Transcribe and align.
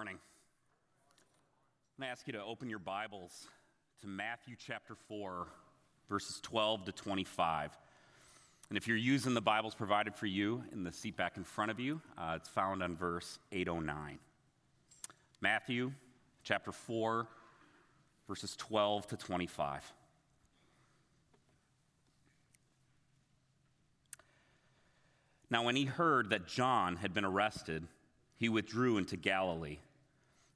morning. 0.00 0.18
I'm 1.98 2.02
going 2.02 2.08
to 2.08 2.10
ask 2.10 2.26
you 2.26 2.32
to 2.32 2.42
open 2.42 2.70
your 2.70 2.78
Bibles 2.78 3.48
to 4.00 4.06
Matthew 4.06 4.56
chapter 4.58 4.94
4, 4.94 5.46
verses 6.08 6.40
12 6.40 6.86
to 6.86 6.92
25. 6.92 7.76
And 8.70 8.78
if 8.78 8.88
you're 8.88 8.96
using 8.96 9.34
the 9.34 9.42
Bibles 9.42 9.74
provided 9.74 10.14
for 10.14 10.24
you 10.24 10.64
in 10.72 10.84
the 10.84 10.90
seat 10.90 11.18
back 11.18 11.36
in 11.36 11.44
front 11.44 11.70
of 11.70 11.78
you, 11.78 12.00
uh, 12.16 12.32
it's 12.36 12.48
found 12.48 12.82
on 12.82 12.96
verse 12.96 13.38
809. 13.52 14.18
Matthew 15.42 15.92
chapter 16.44 16.72
4, 16.72 17.26
verses 18.26 18.56
12 18.56 19.06
to 19.08 19.16
25. 19.18 19.92
Now, 25.50 25.62
when 25.62 25.76
he 25.76 25.84
heard 25.84 26.30
that 26.30 26.48
John 26.48 26.96
had 26.96 27.12
been 27.12 27.26
arrested, 27.26 27.86
he 28.40 28.48
withdrew 28.48 28.96
into 28.96 29.18
Galilee. 29.18 29.76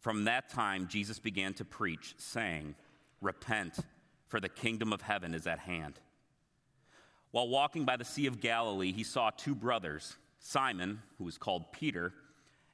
From 0.00 0.24
that 0.24 0.48
time, 0.48 0.88
Jesus 0.88 1.18
began 1.18 1.52
to 1.54 1.64
preach, 1.64 2.14
saying, 2.16 2.74
Repent, 3.20 3.78
for 4.28 4.40
the 4.40 4.48
kingdom 4.48 4.92
of 4.92 5.02
heaven 5.02 5.34
is 5.34 5.46
at 5.46 5.58
hand. 5.58 6.00
While 7.32 7.48
walking 7.48 7.84
by 7.84 7.96
the 7.96 8.04
Sea 8.04 8.26
of 8.26 8.40
Galilee, 8.40 8.92
he 8.92 9.04
saw 9.04 9.30
two 9.30 9.54
brothers, 9.54 10.16
Simon, 10.38 11.02
who 11.18 11.24
was 11.24 11.36
called 11.36 11.70
Peter, 11.72 12.14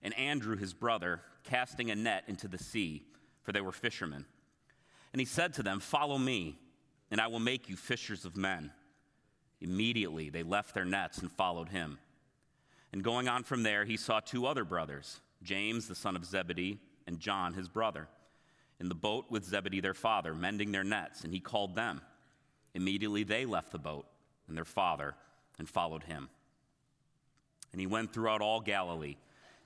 and 0.02 0.16
Andrew, 0.16 0.56
his 0.56 0.72
brother, 0.72 1.20
casting 1.42 1.91
a 1.91 1.96
net 1.96 2.24
into 2.28 2.46
the 2.46 2.58
sea, 2.58 3.02
for 3.42 3.52
they 3.52 3.61
were 3.61 3.72
fishermen. 3.72 4.24
And 5.12 5.20
he 5.20 5.27
said 5.27 5.52
to 5.55 5.62
them, 5.62 5.80
Follow 5.80 6.18
me, 6.18 6.58
and 7.11 7.20
I 7.20 7.27
will 7.27 7.40
make 7.40 7.68
you 7.68 7.77
fishers 7.77 8.24
of 8.24 8.36
men. 8.36 8.70
Immediately 9.61 10.30
they 10.30 10.42
left 10.44 10.74
their 10.74 10.84
nets 10.84 11.18
and 11.18 11.33
followed 11.33 11.70
him. 11.70 11.98
And 12.92 13.02
going 13.02 13.27
on 13.27 13.42
from 13.42 13.62
there, 13.62 13.84
he 13.84 13.96
saw 13.96 14.20
two 14.20 14.46
other 14.46 14.64
brothers, 14.64 15.20
James, 15.42 15.88
the 15.88 15.94
son 15.94 16.14
of 16.14 16.24
Zebedee, 16.24 16.78
and 17.06 17.20
John, 17.20 17.54
his 17.54 17.68
brother, 17.68 18.08
in 18.80 18.88
the 18.88 18.94
boat 18.94 19.26
with 19.30 19.44
Zebedee, 19.44 19.80
their 19.80 19.94
father, 19.94 20.34
mending 20.34 20.72
their 20.72 20.84
nets, 20.84 21.24
and 21.24 21.32
he 21.32 21.40
called 21.40 21.74
them. 21.74 22.00
Immediately 22.74 23.24
they 23.24 23.46
left 23.46 23.72
the 23.72 23.78
boat 23.78 24.06
and 24.48 24.56
their 24.56 24.64
father 24.64 25.14
and 25.58 25.68
followed 25.68 26.04
him. 26.04 26.28
And 27.72 27.80
he 27.80 27.86
went 27.86 28.12
throughout 28.12 28.42
all 28.42 28.60
Galilee, 28.60 29.16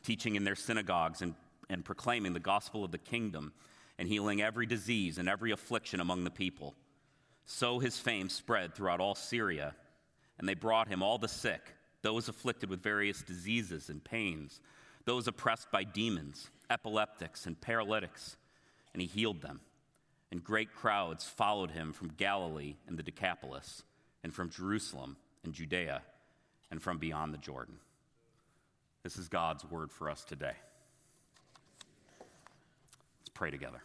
teaching 0.02 0.36
in 0.36 0.44
their 0.44 0.54
synagogues 0.54 1.22
and, 1.22 1.34
and 1.68 1.84
proclaiming 1.84 2.32
the 2.32 2.40
gospel 2.40 2.84
of 2.84 2.92
the 2.92 2.98
kingdom 2.98 3.52
and 3.98 4.08
healing 4.08 4.40
every 4.40 4.66
disease 4.66 5.18
and 5.18 5.28
every 5.28 5.50
affliction 5.50 6.00
among 6.00 6.24
the 6.24 6.30
people. 6.30 6.74
So 7.44 7.78
his 7.78 7.98
fame 7.98 8.28
spread 8.28 8.74
throughout 8.74 9.00
all 9.00 9.14
Syria, 9.14 9.74
and 10.38 10.48
they 10.48 10.54
brought 10.54 10.88
him 10.88 11.02
all 11.02 11.18
the 11.18 11.28
sick, 11.28 11.74
those 12.02 12.28
afflicted 12.28 12.70
with 12.70 12.82
various 12.82 13.22
diseases 13.22 13.90
and 13.90 14.02
pains, 14.02 14.60
those 15.10 15.26
oppressed 15.26 15.72
by 15.72 15.82
demons 15.82 16.50
epileptics, 16.70 17.44
and 17.46 17.60
paralytics, 17.60 18.36
and 18.92 19.02
he 19.02 19.08
healed 19.08 19.42
them. 19.42 19.58
And 20.30 20.44
great 20.44 20.72
crowds 20.72 21.24
followed 21.24 21.72
him 21.72 21.92
from 21.92 22.12
Galilee 22.16 22.76
and 22.86 22.96
the 22.96 23.02
Decapolis, 23.02 23.82
and 24.22 24.32
from 24.32 24.50
Jerusalem 24.50 25.16
and 25.42 25.52
Judea, 25.52 26.02
and 26.70 26.80
from 26.80 26.98
beyond 26.98 27.34
the 27.34 27.38
Jordan. 27.38 27.74
This 29.02 29.16
is 29.16 29.28
God's 29.28 29.68
word 29.68 29.90
for 29.90 30.08
us 30.08 30.22
today. 30.22 30.54
Let's 32.20 33.30
pray 33.34 33.50
together. 33.50 33.82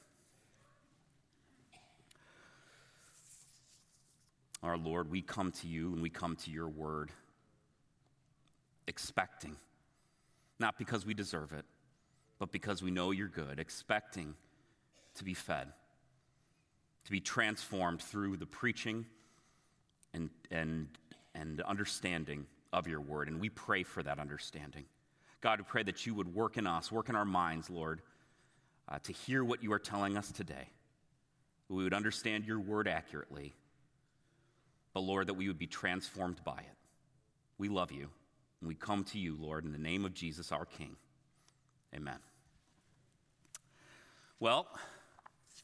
Our 4.61 4.77
Lord, 4.77 5.09
we 5.09 5.23
come 5.23 5.51
to 5.53 5.67
you 5.67 5.91
and 5.91 6.03
we 6.03 6.11
come 6.11 6.35
to 6.35 6.51
your 6.51 6.69
word 6.69 7.09
expecting, 8.85 9.55
not 10.59 10.77
because 10.77 11.05
we 11.05 11.13
deserve 11.13 11.53
it, 11.53 11.66
but 12.39 12.51
because 12.51 12.81
we 12.81 12.91
know 12.91 13.11
you're 13.11 13.27
good, 13.27 13.59
expecting 13.59 14.35
to 15.16 15.23
be 15.23 15.33
fed, 15.33 15.67
to 17.05 17.11
be 17.11 17.19
transformed 17.19 18.01
through 18.01 18.38
the 18.38 18.45
preaching 18.45 19.05
and, 20.13 20.29
and, 20.51 20.88
and 21.33 21.61
understanding 21.61 22.45
of 22.73 22.88
your 22.88 22.99
word. 23.01 23.27
And 23.27 23.39
we 23.39 23.49
pray 23.49 23.83
for 23.83 24.03
that 24.03 24.19
understanding. 24.19 24.85
God, 25.41 25.59
we 25.59 25.65
pray 25.65 25.83
that 25.83 26.05
you 26.05 26.13
would 26.15 26.33
work 26.33 26.57
in 26.57 26.67
us, 26.67 26.91
work 26.91 27.09
in 27.09 27.15
our 27.15 27.25
minds, 27.25 27.69
Lord, 27.69 28.01
uh, 28.89 28.99
to 29.03 29.13
hear 29.13 29.44
what 29.44 29.63
you 29.63 29.71
are 29.73 29.79
telling 29.79 30.17
us 30.17 30.31
today. 30.31 30.69
We 31.69 31.83
would 31.83 31.94
understand 31.94 32.45
your 32.45 32.59
word 32.59 32.88
accurately, 32.88 33.53
but 34.94 35.01
Lord, 35.01 35.27
that 35.27 35.33
we 35.33 35.47
would 35.47 35.57
be 35.57 35.67
transformed 35.67 36.44
by 36.44 36.57
it. 36.57 36.77
We 37.57 37.69
love 37.69 37.91
you, 37.91 38.09
and 38.65 38.69
we 38.69 38.73
come 38.73 39.03
to 39.03 39.19
you, 39.19 39.37
Lord, 39.39 39.63
in 39.63 39.71
the 39.71 39.77
name 39.77 40.05
of 40.05 40.15
Jesus, 40.15 40.51
our 40.51 40.65
King. 40.65 40.95
Amen. 41.95 42.17
Well, 44.39 44.65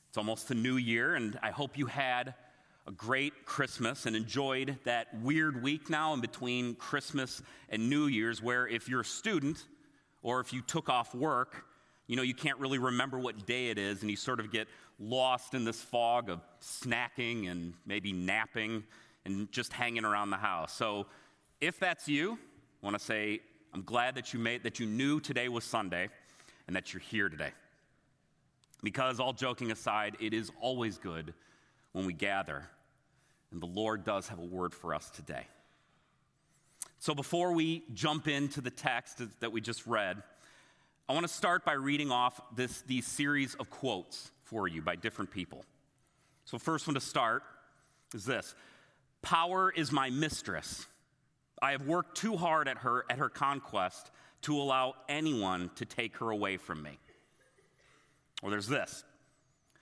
it's 0.07 0.19
almost 0.19 0.47
the 0.47 0.53
new 0.53 0.78
year, 0.78 1.16
and 1.16 1.39
I 1.41 1.50
hope 1.50 1.79
you 1.79 1.88
had 1.88 2.35
a 2.85 2.91
great 2.91 3.44
Christmas 3.44 4.06
and 4.06 4.16
enjoyed 4.16 4.78
that 4.84 5.07
weird 5.23 5.63
week 5.63 5.89
now 5.89 6.13
in 6.13 6.22
between 6.22 6.75
Christmas 6.75 7.41
and 7.69 7.89
New 7.89 8.06
Year's, 8.06 8.39
where 8.39 8.67
if 8.67 8.88
you're 8.88 9.01
a 9.01 9.06
student 9.06 9.66
or 10.22 10.39
if 10.39 10.53
you 10.53 10.62
took 10.62 10.88
off 10.88 11.16
work, 11.16 11.66
you 12.06 12.16
know, 12.16 12.22
you 12.22 12.35
can't 12.35 12.59
really 12.59 12.78
remember 12.78 13.18
what 13.18 13.47
day 13.47 13.72
it 13.72 13.79
is, 13.79 14.01
and 14.01 14.12
you 14.12 14.16
sort 14.16 14.39
of 14.39 14.51
get 14.51 14.68
lost 15.00 15.56
in 15.56 15.66
this 15.66 15.81
fog 15.81 16.29
of 16.29 16.39
snacking 16.62 17.50
and 17.50 17.73
maybe 17.83 18.13
napping 18.13 18.83
and 19.25 19.51
just 19.51 19.73
hanging 19.73 20.06
around 20.06 20.29
the 20.29 20.38
house. 20.38 20.72
So, 20.72 21.07
if 21.59 21.79
that's 21.79 22.07
you, 22.07 22.38
I 22.81 22.86
want 22.86 22.97
to 22.97 23.03
say 23.03 23.42
I'm 23.74 23.84
glad 23.84 24.16
that 24.16 24.34
you 24.34 24.40
made 24.40 24.64
that 24.64 24.80
you 24.80 24.86
knew 24.86 25.19
today 25.19 25.47
was 25.47 25.64
Sunday 25.64 26.09
and 26.68 26.75
that 26.75 26.94
you're 26.94 27.02
here 27.02 27.30
today. 27.30 27.52
Because, 28.84 29.19
all 29.19 29.34
joking 29.34 29.72
aside, 29.72 30.18
it 30.19 30.34
is 30.34 30.52
always 30.59 30.97
good 30.97 31.34
when 31.92 32.06
we 32.06 32.14
gather, 32.14 32.64
and 33.52 33.62
the 33.62 33.68
Lord 33.68 34.03
does 34.03 34.28
have 34.30 34.40
a 34.40 34.46
word 34.46 34.74
for 34.74 34.96
us 34.96 35.09
today. 35.12 35.46
So, 36.97 37.14
before 37.14 37.53
we 37.53 37.84
jump 37.94 38.28
into 38.28 38.59
the 38.59 38.72
text 38.72 39.22
that 39.40 39.52
we 39.52 39.62
just 39.62 39.86
read, 39.86 40.24
I 41.08 41.13
want 41.13 41.28
to 41.28 41.34
start 41.34 41.63
by 41.63 41.74
reading 41.74 42.12
off 42.12 42.42
this, 42.56 42.81
these 42.84 43.06
series 43.06 43.53
of 43.56 43.69
quotes 43.69 44.31
for 44.44 44.68
you 44.68 44.81
by 44.81 44.96
different 44.96 45.30
people. 45.30 45.63
So, 46.46 46.58
first 46.58 46.88
one 46.88 46.96
to 46.96 47.02
start 47.02 47.44
is 48.13 48.25
this 48.25 48.56
Power 49.22 49.72
is 49.72 49.92
my 49.92 50.09
mistress. 50.09 50.88
I 51.62 51.72
have 51.72 51.86
worked 51.86 52.18
too 52.18 52.38
hard 52.38 52.68
at 52.68 52.80
her 52.80 53.06
at 53.10 53.18
her 53.18 53.30
conquest 53.30 54.12
to 54.44 54.58
allow 54.58 54.96
anyone 55.08 55.70
to 55.76 55.86
take 55.86 56.18
her 56.18 56.30
away 56.32 56.58
from 56.58 56.82
me. 56.82 56.98
Or 58.42 58.50
there's 58.50 58.68
this 58.68 59.04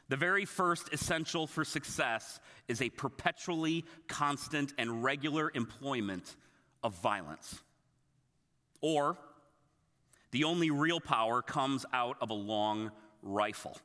the 0.10 0.18
very 0.18 0.46
first 0.46 0.92
essential 0.92 1.46
for 1.46 1.64
success 1.64 2.40
is 2.68 2.82
a 2.82 2.90
perpetually 2.90 3.86
constant 4.08 4.74
and 4.78 5.04
regular 5.04 5.52
employment 5.54 6.36
of 6.84 6.96
violence. 6.96 7.62
Or, 8.82 9.18
the 10.32 10.46
only 10.46 10.72
real 10.72 11.00
power 11.00 11.42
comes 11.42 11.86
out 11.94 12.18
of 12.22 12.32
a 12.32 12.36
long 12.36 12.92
rifle. 13.22 13.78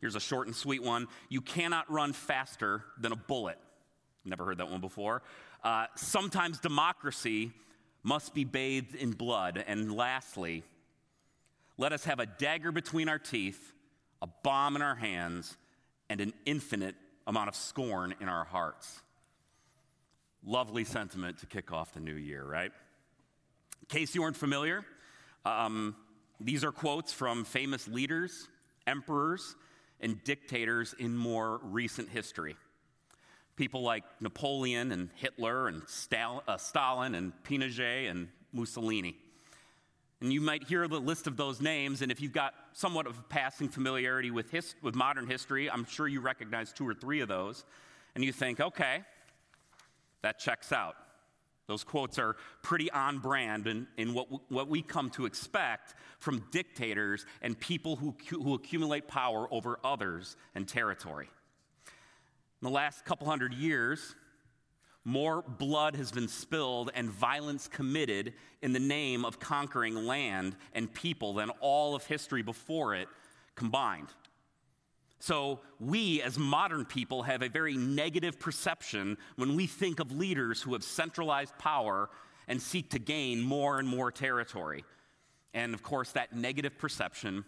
Here's 0.00 0.14
a 0.14 0.20
short 0.20 0.46
and 0.46 0.54
sweet 0.54 0.82
one 0.82 1.08
you 1.28 1.40
cannot 1.40 1.90
run 1.90 2.12
faster 2.12 2.84
than 3.00 3.12
a 3.12 3.16
bullet. 3.16 3.58
Never 4.24 4.44
heard 4.44 4.58
that 4.58 4.70
one 4.70 4.80
before. 4.80 5.22
Uh, 5.64 5.86
sometimes 5.96 6.60
democracy 6.60 7.52
must 8.02 8.34
be 8.34 8.44
bathed 8.44 8.94
in 8.94 9.12
blood. 9.12 9.62
And 9.66 9.94
lastly, 9.94 10.62
let 11.76 11.92
us 11.92 12.04
have 12.04 12.20
a 12.20 12.26
dagger 12.26 12.72
between 12.72 13.08
our 13.08 13.18
teeth, 13.18 13.72
a 14.22 14.28
bomb 14.42 14.76
in 14.76 14.82
our 14.82 14.94
hands, 14.94 15.56
and 16.08 16.20
an 16.20 16.32
infinite 16.44 16.94
amount 17.26 17.48
of 17.48 17.56
scorn 17.56 18.14
in 18.20 18.28
our 18.28 18.44
hearts. 18.44 19.02
Lovely 20.44 20.84
sentiment 20.84 21.38
to 21.38 21.46
kick 21.46 21.72
off 21.72 21.92
the 21.92 22.00
new 22.00 22.14
year, 22.14 22.44
right? 22.44 22.70
In 23.80 23.86
case 23.88 24.14
you 24.14 24.22
weren't 24.22 24.36
familiar, 24.36 24.84
um, 25.44 25.96
these 26.40 26.62
are 26.64 26.72
quotes 26.72 27.12
from 27.12 27.44
famous 27.44 27.88
leaders, 27.88 28.48
emperors, 28.86 29.56
and 30.00 30.22
dictators 30.24 30.94
in 30.98 31.16
more 31.16 31.60
recent 31.62 32.08
history. 32.08 32.56
People 33.56 33.82
like 33.82 34.04
Napoleon 34.20 34.92
and 34.92 35.08
Hitler 35.16 35.68
and 35.68 35.82
Stalin, 35.88 36.42
uh, 36.46 36.58
Stalin 36.58 37.14
and 37.14 37.32
Pinochet 37.42 38.10
and 38.10 38.28
Mussolini. 38.52 39.16
And 40.20 40.32
you 40.32 40.40
might 40.40 40.64
hear 40.64 40.88
the 40.88 40.98
list 40.98 41.26
of 41.26 41.36
those 41.36 41.60
names, 41.60 42.00
and 42.00 42.10
if 42.10 42.20
you've 42.20 42.32
got 42.32 42.54
somewhat 42.72 43.06
of 43.06 43.18
a 43.18 43.22
passing 43.22 43.68
familiarity 43.68 44.30
with, 44.30 44.50
his, 44.50 44.74
with 44.82 44.94
modern 44.94 45.26
history, 45.26 45.70
I'm 45.70 45.84
sure 45.84 46.08
you 46.08 46.20
recognize 46.20 46.72
two 46.72 46.88
or 46.88 46.94
three 46.94 47.20
of 47.20 47.28
those. 47.28 47.64
And 48.14 48.24
you 48.24 48.32
think, 48.32 48.60
okay, 48.60 49.02
that 50.22 50.38
checks 50.38 50.72
out. 50.72 50.96
Those 51.66 51.84
quotes 51.84 52.18
are 52.18 52.36
pretty 52.62 52.90
on 52.92 53.18
brand 53.18 53.66
in, 53.66 53.86
in 53.98 54.14
what, 54.14 54.28
what 54.50 54.68
we 54.68 54.82
come 54.82 55.10
to 55.10 55.26
expect 55.26 55.94
from 56.18 56.44
dictators 56.50 57.26
and 57.42 57.58
people 57.58 57.96
who, 57.96 58.14
who 58.30 58.54
accumulate 58.54 59.08
power 59.08 59.48
over 59.50 59.78
others 59.84 60.36
and 60.54 60.66
territory. 60.66 61.28
In 62.62 62.66
the 62.66 62.70
last 62.70 63.04
couple 63.04 63.26
hundred 63.26 63.52
years, 63.52 64.14
more 65.04 65.42
blood 65.42 65.94
has 65.94 66.10
been 66.10 66.26
spilled 66.26 66.90
and 66.94 67.10
violence 67.10 67.68
committed 67.68 68.32
in 68.62 68.72
the 68.72 68.80
name 68.80 69.24
of 69.24 69.38
conquering 69.38 69.94
land 70.06 70.56
and 70.72 70.92
people 70.92 71.34
than 71.34 71.50
all 71.60 71.94
of 71.94 72.04
history 72.06 72.42
before 72.42 72.94
it 72.94 73.08
combined. 73.54 74.08
So, 75.18 75.60
we 75.80 76.22
as 76.22 76.38
modern 76.38 76.84
people 76.84 77.22
have 77.22 77.42
a 77.42 77.48
very 77.48 77.76
negative 77.76 78.38
perception 78.38 79.16
when 79.36 79.54
we 79.54 79.66
think 79.66 80.00
of 80.00 80.12
leaders 80.12 80.60
who 80.60 80.72
have 80.72 80.82
centralized 80.82 81.56
power 81.58 82.10
and 82.48 82.60
seek 82.60 82.90
to 82.90 82.98
gain 82.98 83.40
more 83.40 83.78
and 83.78 83.88
more 83.88 84.10
territory. 84.10 84.84
And 85.54 85.72
of 85.72 85.82
course, 85.82 86.12
that 86.12 86.34
negative 86.34 86.78
perception 86.78 87.44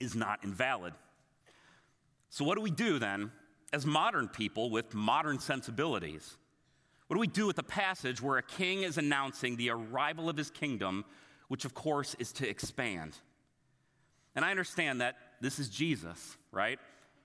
is 0.00 0.14
not 0.14 0.42
invalid. 0.42 0.94
So, 2.30 2.44
what 2.44 2.56
do 2.56 2.62
we 2.62 2.70
do 2.70 2.98
then 2.98 3.30
as 3.72 3.86
modern 3.86 4.28
people 4.28 4.70
with 4.70 4.94
modern 4.94 5.38
sensibilities? 5.38 6.36
What 7.06 7.16
do 7.16 7.20
we 7.20 7.26
do 7.26 7.46
with 7.46 7.58
a 7.58 7.64
passage 7.64 8.22
where 8.22 8.38
a 8.38 8.42
king 8.42 8.82
is 8.82 8.98
announcing 8.98 9.56
the 9.56 9.70
arrival 9.70 10.28
of 10.28 10.36
his 10.36 10.50
kingdom, 10.50 11.04
which 11.48 11.64
of 11.64 11.74
course 11.74 12.14
is 12.18 12.32
to 12.34 12.48
expand? 12.48 13.16
And 14.34 14.44
I 14.44 14.50
understand 14.50 15.00
that 15.00 15.16
this 15.40 15.58
is 15.58 15.68
Jesus, 15.68 16.36
right? 16.52 16.78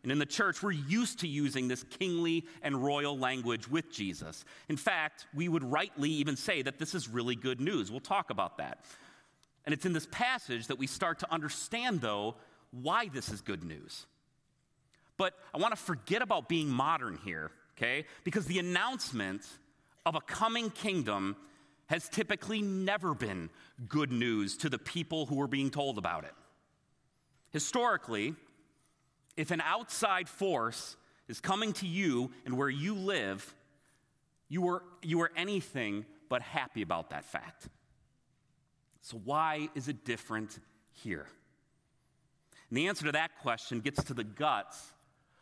And 0.04 0.12
in 0.12 0.20
the 0.20 0.26
church, 0.26 0.62
we're 0.62 0.72
used 0.72 1.20
to 1.20 1.28
using 1.28 1.68
this 1.68 1.84
kingly 1.84 2.46
and 2.62 2.84
royal 2.84 3.18
language 3.18 3.68
with 3.68 3.92
Jesus. 3.92 4.46
In 4.70 4.78
fact, 4.78 5.26
we 5.34 5.50
would 5.50 5.64
rightly 5.64 6.10
even 6.12 6.36
say 6.36 6.62
that 6.62 6.78
this 6.78 6.94
is 6.94 7.10
really 7.10 7.36
good 7.36 7.60
news. 7.60 7.90
We'll 7.90 8.00
talk 8.00 8.30
about 8.30 8.58
that. 8.60 8.86
And 9.66 9.74
it's 9.74 9.86
in 9.86 9.94
this 9.94 10.08
passage 10.12 10.68
that 10.68 10.78
we 10.78 10.86
start 10.86 11.20
to 11.20 11.34
understand, 11.34 12.02
though, 12.02 12.36
why 12.72 13.08
this 13.08 13.30
is 13.30 13.42
good 13.42 13.64
news. 13.64 14.06
But 15.18 15.34
I 15.54 15.58
want 15.58 15.76
to 15.76 15.82
forget 15.82 16.22
about 16.22 16.50
being 16.50 16.70
modern 16.70 17.18
here, 17.24 17.52
okay? 17.78 18.06
Because 18.24 18.46
the 18.46 18.60
announcement 18.60 19.46
of 20.06 20.16
a 20.16 20.22
coming 20.22 20.70
kingdom 20.70 21.36
has 21.88 22.10
typically 22.10 22.62
never 22.62 23.14
been 23.14 23.50
good 23.88 24.12
news 24.12 24.58
to 24.58 24.70
the 24.70 24.80
people 24.80 25.26
who 25.26 25.42
are 25.42 25.48
being 25.48 25.70
told 25.70 25.98
about 25.98 26.24
it. 26.24 26.34
Historically, 27.52 28.36
if 29.38 29.52
an 29.52 29.62
outside 29.62 30.28
force 30.28 30.98
is 31.28 31.40
coming 31.40 31.74
to 31.74 31.88
you 31.88 32.32
and 32.46 32.58
where 32.58 32.70
you 32.70 32.96
live, 32.96 33.56
you 34.50 34.68
are, 34.68 34.84
you 35.02 35.22
are 35.22 35.32
anything 35.36 36.06
but 36.28 36.42
happy 36.42 36.82
about 36.82 37.12
that 37.12 37.26
fact. 37.26 37.70
So, 39.02 39.22
why 39.24 39.70
is 39.76 39.88
it 39.88 40.04
different 40.04 40.60
here? 40.92 41.28
And 42.70 42.78
the 42.78 42.88
answer 42.88 43.06
to 43.06 43.12
that 43.12 43.38
question 43.42 43.80
gets 43.80 44.04
to 44.06 44.14
the 44.14 44.24
guts 44.24 44.94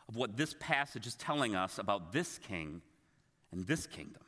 of 0.08 0.16
what 0.16 0.38
this 0.38 0.56
passage 0.60 1.08
is 1.08 1.16
telling 1.16 1.56
us 1.56 1.78
about 1.78 2.12
this 2.12 2.38
king 2.38 2.82
and 3.52 3.66
this 3.66 3.88
kingdom. 3.88 4.22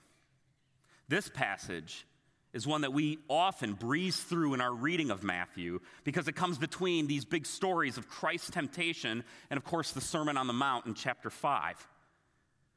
This 1.08 1.30
passage 1.30 2.06
is 2.54 2.66
one 2.66 2.82
that 2.82 2.94
we 2.94 3.20
often 3.30 3.74
breeze 3.74 4.18
through 4.18 4.54
in 4.54 4.62
our 4.62 4.74
reading 4.74 5.12
of 5.12 5.24
Matthew 5.24 5.82
because 6.06 6.28
it 6.30 6.36
comes 6.36 6.58
between 6.58 7.06
these 7.06 7.26
big 7.26 7.46
stories 7.46 7.98
of 7.98 8.08
Christ's 8.08 8.50
temptation 8.50 9.24
and, 9.50 9.58
of 9.58 9.66
course, 9.66 9.92
the 9.92 10.00
Sermon 10.00 10.38
on 10.38 10.48
the 10.48 10.54
Mount 10.54 10.86
in 10.86 10.94
chapter 10.94 11.30
5. 11.30 11.88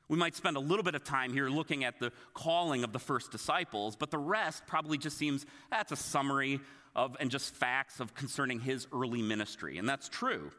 We 0.09 0.19
might 0.19 0.35
spend 0.35 0.57
a 0.57 0.61
little 0.61 0.83
bit 0.83 0.97
of 0.97 1.05
time 1.05 1.33
here 1.33 1.49
looking 1.49 1.85
at 1.85 2.01
the 2.01 2.11
calling 2.35 2.83
of 2.83 2.93
the 2.93 2.99
first 2.99 3.31
disciples, 3.31 3.95
but 3.95 4.11
the 4.11 4.19
rest 4.19 4.67
probably 4.67 4.99
just 4.99 5.17
seems 5.17 5.47
that's 5.71 5.93
a 5.93 5.97
summary 5.97 6.61
of 6.97 7.17
and 7.21 7.31
just 7.31 7.55
facts 7.55 8.01
of 8.01 8.15
concerning 8.15 8.59
his 8.59 8.89
early 8.93 9.23
ministry. 9.23 9.79
And 9.79 9.89
that's 9.89 10.09
true. 10.09 10.51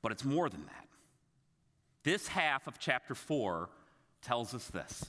But 0.00 0.12
it's 0.12 0.24
more 0.24 0.48
than 0.48 0.64
that. 0.64 0.86
This 2.06 2.28
half 2.28 2.68
of 2.68 2.78
chapter 2.78 3.16
4 3.16 3.68
tells 4.22 4.54
us 4.54 4.64
this 4.68 5.06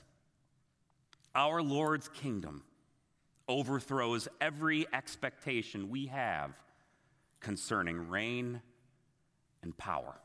our 1.35 1.61
Lord's 1.61 2.09
kingdom 2.09 2.63
overthrows 3.47 4.27
every 4.41 4.87
expectation 4.91 5.91
we 5.91 6.07
have 6.07 6.55
concerning 7.39 8.09
reign 8.09 8.63
and 9.61 9.77
power. 9.77 10.15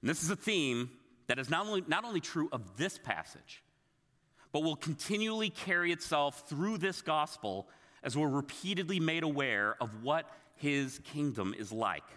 And 0.00 0.08
this 0.08 0.22
is 0.22 0.30
a 0.30 0.36
theme 0.36 0.88
that 1.26 1.38
is 1.38 1.50
not 1.50 1.66
only, 1.66 1.84
not 1.86 2.06
only 2.06 2.20
true 2.20 2.48
of 2.50 2.78
this 2.78 2.96
passage, 2.96 3.62
but 4.50 4.60
will 4.60 4.76
continually 4.76 5.50
carry 5.50 5.92
itself 5.92 6.48
through 6.48 6.78
this 6.78 7.02
gospel 7.02 7.68
as 8.02 8.16
we're 8.16 8.28
repeatedly 8.28 8.98
made 8.98 9.24
aware 9.24 9.76
of 9.78 10.02
what 10.02 10.26
his 10.54 11.00
kingdom 11.00 11.54
is 11.58 11.70
like. 11.70 12.08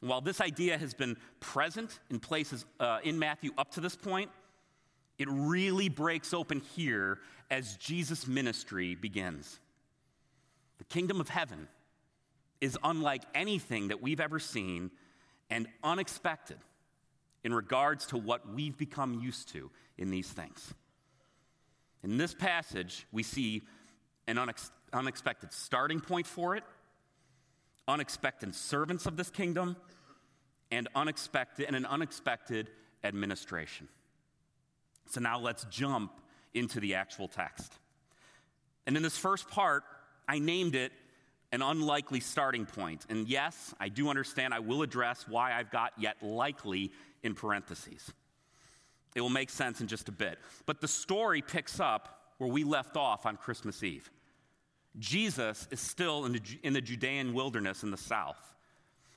While 0.00 0.20
this 0.20 0.40
idea 0.40 0.76
has 0.76 0.94
been 0.94 1.16
present 1.40 2.00
in 2.10 2.20
places 2.20 2.64
uh, 2.80 2.98
in 3.04 3.18
Matthew 3.18 3.52
up 3.56 3.70
to 3.72 3.80
this 3.80 3.96
point, 3.96 4.30
it 5.18 5.28
really 5.30 5.88
breaks 5.88 6.34
open 6.34 6.60
here 6.74 7.20
as 7.50 7.76
Jesus' 7.76 8.26
ministry 8.26 8.94
begins. 8.94 9.60
The 10.78 10.84
kingdom 10.84 11.20
of 11.20 11.28
heaven 11.28 11.68
is 12.60 12.76
unlike 12.82 13.22
anything 13.34 13.88
that 13.88 14.02
we've 14.02 14.20
ever 14.20 14.38
seen 14.38 14.90
and 15.50 15.68
unexpected 15.82 16.58
in 17.44 17.52
regards 17.52 18.06
to 18.06 18.16
what 18.16 18.52
we've 18.52 18.76
become 18.76 19.20
used 19.22 19.50
to 19.50 19.70
in 19.98 20.10
these 20.10 20.28
things. 20.28 20.74
In 22.02 22.16
this 22.16 22.34
passage, 22.34 23.06
we 23.12 23.22
see 23.22 23.62
an 24.26 24.36
unex- 24.36 24.70
unexpected 24.92 25.52
starting 25.52 26.00
point 26.00 26.26
for 26.26 26.56
it, 26.56 26.64
unexpected 27.86 28.54
servants 28.54 29.06
of 29.06 29.16
this 29.16 29.30
kingdom, 29.30 29.76
and 30.70 30.88
unexpected 30.94 31.66
and 31.66 31.76
an 31.76 31.86
unexpected 31.86 32.70
administration. 33.04 33.88
So 35.10 35.20
now 35.20 35.38
let's 35.38 35.64
jump 35.64 36.12
into 36.54 36.80
the 36.80 36.94
actual 36.94 37.28
text. 37.28 37.72
And 38.86 38.96
in 38.96 39.02
this 39.02 39.16
first 39.16 39.48
part, 39.48 39.84
I 40.28 40.38
named 40.38 40.74
it 40.74 40.92
an 41.52 41.62
unlikely 41.62 42.20
starting 42.20 42.66
point. 42.66 43.06
And 43.08 43.28
yes, 43.28 43.74
I 43.78 43.88
do 43.88 44.08
understand, 44.08 44.52
I 44.52 44.58
will 44.58 44.82
address 44.82 45.26
why 45.28 45.52
I've 45.52 45.70
got 45.70 45.92
yet 45.98 46.16
likely 46.22 46.90
in 47.22 47.34
parentheses. 47.34 48.12
It 49.14 49.20
will 49.20 49.30
make 49.30 49.50
sense 49.50 49.80
in 49.80 49.86
just 49.86 50.08
a 50.08 50.12
bit. 50.12 50.38
But 50.66 50.80
the 50.80 50.88
story 50.88 51.42
picks 51.42 51.78
up 51.78 52.32
where 52.38 52.50
we 52.50 52.64
left 52.64 52.96
off 52.96 53.26
on 53.26 53.36
Christmas 53.36 53.82
Eve. 53.84 54.10
Jesus 54.98 55.66
is 55.70 55.80
still 55.80 56.24
in 56.24 56.32
the, 56.32 56.40
in 56.62 56.72
the 56.72 56.80
Judean 56.80 57.34
wilderness 57.34 57.82
in 57.82 57.90
the 57.90 57.96
south. 57.96 58.54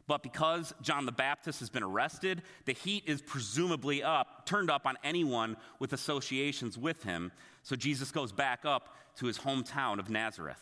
But 0.08 0.24
because 0.24 0.74
John 0.82 1.06
the 1.06 1.12
Baptist 1.12 1.60
has 1.60 1.70
been 1.70 1.84
arrested, 1.84 2.42
the 2.66 2.72
heat 2.74 3.04
is 3.08 3.22
presumably 3.22 4.02
up, 4.02 4.46
turned 4.46 4.72
up 4.72 4.86
on 4.86 4.96
anyone 5.04 5.58
with 5.80 5.92
associations 5.92 6.78
with 6.78 7.04
him. 7.04 7.32
So 7.64 7.76
Jesus 7.76 8.12
goes 8.12 8.32
back 8.32 8.62
up 8.64 8.96
to 9.18 9.26
his 9.26 9.38
hometown 9.38 10.00
of 10.00 10.10
Nazareth. 10.10 10.62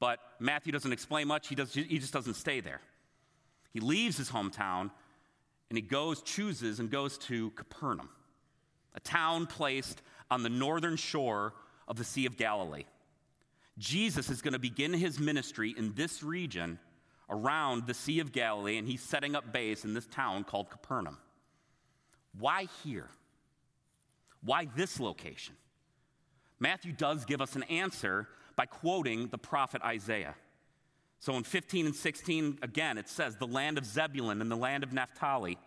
But 0.00 0.20
Matthew 0.40 0.72
doesn't 0.72 0.92
explain 0.92 1.28
much, 1.28 1.48
he, 1.48 1.54
does, 1.54 1.74
he 1.74 1.98
just 1.98 2.12
doesn't 2.12 2.34
stay 2.34 2.60
there. 2.60 2.80
He 3.72 3.80
leaves 3.80 4.16
his 4.16 4.30
hometown 4.30 4.90
and 5.68 5.76
he 5.76 5.82
goes, 5.82 6.22
chooses, 6.22 6.80
and 6.80 6.90
goes 6.90 7.18
to 7.18 7.50
Capernaum, 7.50 8.08
a 8.94 9.00
town 9.00 9.46
placed 9.46 10.00
on 10.30 10.42
the 10.42 10.48
northern 10.48 10.96
shore 10.96 11.54
of 11.88 11.96
the 11.96 12.04
Sea 12.04 12.24
of 12.24 12.36
Galilee. 12.36 12.84
Jesus 13.78 14.30
is 14.30 14.40
going 14.40 14.54
to 14.54 14.58
begin 14.58 14.92
his 14.92 15.18
ministry 15.18 15.74
in 15.76 15.92
this 15.94 16.22
region 16.22 16.78
around 17.28 17.86
the 17.86 17.94
Sea 17.94 18.20
of 18.20 18.32
Galilee, 18.32 18.78
and 18.78 18.86
he's 18.86 19.02
setting 19.02 19.34
up 19.34 19.52
base 19.52 19.84
in 19.84 19.94
this 19.94 20.06
town 20.06 20.44
called 20.44 20.70
Capernaum. 20.70 21.18
Why 22.38 22.68
here? 22.84 23.08
Why 24.42 24.68
this 24.76 25.00
location? 25.00 25.56
Matthew 26.58 26.92
does 26.92 27.24
give 27.24 27.40
us 27.40 27.56
an 27.56 27.64
answer 27.64 28.28
by 28.54 28.66
quoting 28.66 29.28
the 29.28 29.38
prophet 29.38 29.82
Isaiah. 29.82 30.34
So 31.18 31.34
in 31.34 31.42
15 31.42 31.86
and 31.86 31.94
16, 31.94 32.58
again, 32.62 32.98
it 32.98 33.08
says, 33.08 33.36
The 33.36 33.46
land 33.46 33.78
of 33.78 33.84
Zebulun 33.84 34.40
and 34.40 34.50
the 34.50 34.56
land 34.56 34.84
of 34.84 34.92
Naphtali, 34.92 35.58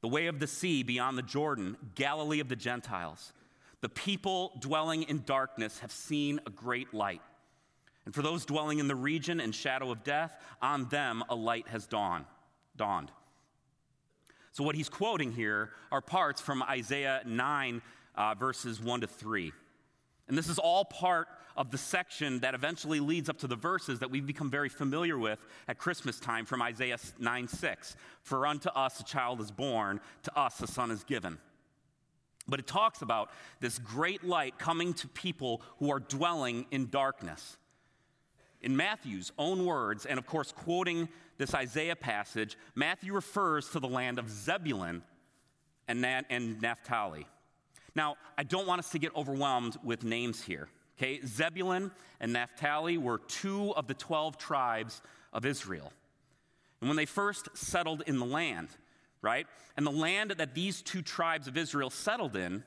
the 0.00 0.08
way 0.08 0.26
of 0.26 0.40
the 0.40 0.46
sea 0.46 0.82
beyond 0.82 1.16
the 1.16 1.22
Jordan, 1.22 1.76
Galilee 1.94 2.40
of 2.40 2.48
the 2.48 2.56
Gentiles. 2.56 3.32
The 3.82 3.88
people 3.88 4.52
dwelling 4.60 5.02
in 5.02 5.24
darkness 5.26 5.80
have 5.80 5.92
seen 5.92 6.40
a 6.46 6.50
great 6.50 6.94
light. 6.94 7.20
And 8.04 8.14
for 8.14 8.22
those 8.22 8.44
dwelling 8.44 8.78
in 8.78 8.88
the 8.88 8.96
region 8.96 9.40
and 9.40 9.54
shadow 9.54 9.90
of 9.90 10.02
death, 10.02 10.34
on 10.60 10.88
them 10.88 11.22
a 11.28 11.34
light 11.34 11.68
has 11.68 11.86
dawned. 11.86 12.24
dawned. 12.76 13.10
So, 14.52 14.64
what 14.64 14.74
he's 14.74 14.88
quoting 14.88 15.32
here 15.32 15.70
are 15.90 16.00
parts 16.00 16.40
from 16.40 16.62
Isaiah 16.62 17.22
9, 17.26 17.82
uh, 18.14 18.34
verses 18.34 18.80
1 18.80 19.00
to 19.00 19.06
3. 19.06 19.52
And 20.28 20.38
this 20.38 20.48
is 20.48 20.58
all 20.58 20.84
part 20.84 21.28
of 21.56 21.70
the 21.70 21.78
section 21.78 22.40
that 22.40 22.54
eventually 22.54 23.00
leads 23.00 23.28
up 23.28 23.38
to 23.38 23.46
the 23.46 23.56
verses 23.56 23.98
that 23.98 24.10
we've 24.10 24.26
become 24.26 24.50
very 24.50 24.68
familiar 24.68 25.18
with 25.18 25.38
at 25.68 25.78
Christmas 25.78 26.20
time 26.20 26.44
from 26.44 26.62
Isaiah 26.62 26.98
9 27.18 27.48
6. 27.48 27.96
For 28.22 28.46
unto 28.46 28.68
us 28.70 29.00
a 29.00 29.04
child 29.04 29.40
is 29.40 29.50
born, 29.50 30.00
to 30.24 30.38
us 30.38 30.60
a 30.60 30.66
son 30.66 30.90
is 30.90 31.02
given. 31.02 31.38
But 32.48 32.60
it 32.60 32.66
talks 32.66 33.02
about 33.02 33.30
this 33.60 33.78
great 33.78 34.24
light 34.24 34.58
coming 34.58 34.94
to 34.94 35.08
people 35.08 35.62
who 35.78 35.90
are 35.90 36.00
dwelling 36.00 36.66
in 36.70 36.90
darkness. 36.90 37.56
In 38.60 38.76
Matthew's 38.76 39.32
own 39.38 39.64
words, 39.64 40.06
and 40.06 40.18
of 40.18 40.26
course, 40.26 40.52
quoting 40.52 41.08
this 41.38 41.54
Isaiah 41.54 41.96
passage, 41.96 42.56
Matthew 42.74 43.12
refers 43.12 43.68
to 43.70 43.80
the 43.80 43.88
land 43.88 44.18
of 44.18 44.30
Zebulun 44.30 45.02
and 45.88 46.04
and 46.30 46.62
Naphtali. 46.62 47.26
Now, 47.94 48.16
I 48.38 48.44
don't 48.44 48.66
want 48.66 48.78
us 48.78 48.90
to 48.90 48.98
get 48.98 49.14
overwhelmed 49.14 49.76
with 49.82 50.04
names 50.04 50.42
here. 50.42 50.68
Okay, 50.96 51.20
Zebulun 51.26 51.90
and 52.20 52.32
Naphtali 52.32 52.98
were 52.98 53.18
two 53.18 53.74
of 53.74 53.86
the 53.86 53.94
12 53.94 54.38
tribes 54.38 55.02
of 55.32 55.44
Israel. 55.44 55.92
And 56.80 56.88
when 56.88 56.96
they 56.96 57.06
first 57.06 57.48
settled 57.54 58.02
in 58.06 58.18
the 58.18 58.24
land, 58.24 58.68
right? 59.22 59.46
And 59.76 59.86
the 59.86 59.92
land 59.92 60.32
that 60.32 60.54
these 60.54 60.82
two 60.82 61.00
tribes 61.00 61.48
of 61.48 61.56
Israel 61.56 61.90
settled 61.90 62.36
in 62.36 62.64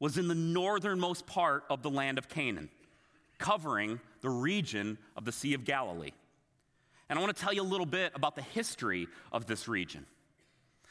was 0.00 0.18
in 0.18 0.28
the 0.28 0.34
northernmost 0.34 1.26
part 1.26 1.64
of 1.70 1.82
the 1.82 1.90
land 1.90 2.18
of 2.18 2.28
Canaan, 2.28 2.68
covering 3.38 4.00
the 4.20 4.30
region 4.30 4.98
of 5.16 5.24
the 5.24 5.32
Sea 5.32 5.54
of 5.54 5.64
Galilee. 5.64 6.12
And 7.08 7.18
I 7.18 7.22
want 7.22 7.34
to 7.34 7.42
tell 7.42 7.52
you 7.52 7.62
a 7.62 7.64
little 7.64 7.86
bit 7.86 8.12
about 8.14 8.36
the 8.36 8.42
history 8.42 9.08
of 9.32 9.46
this 9.46 9.66
region. 9.66 10.04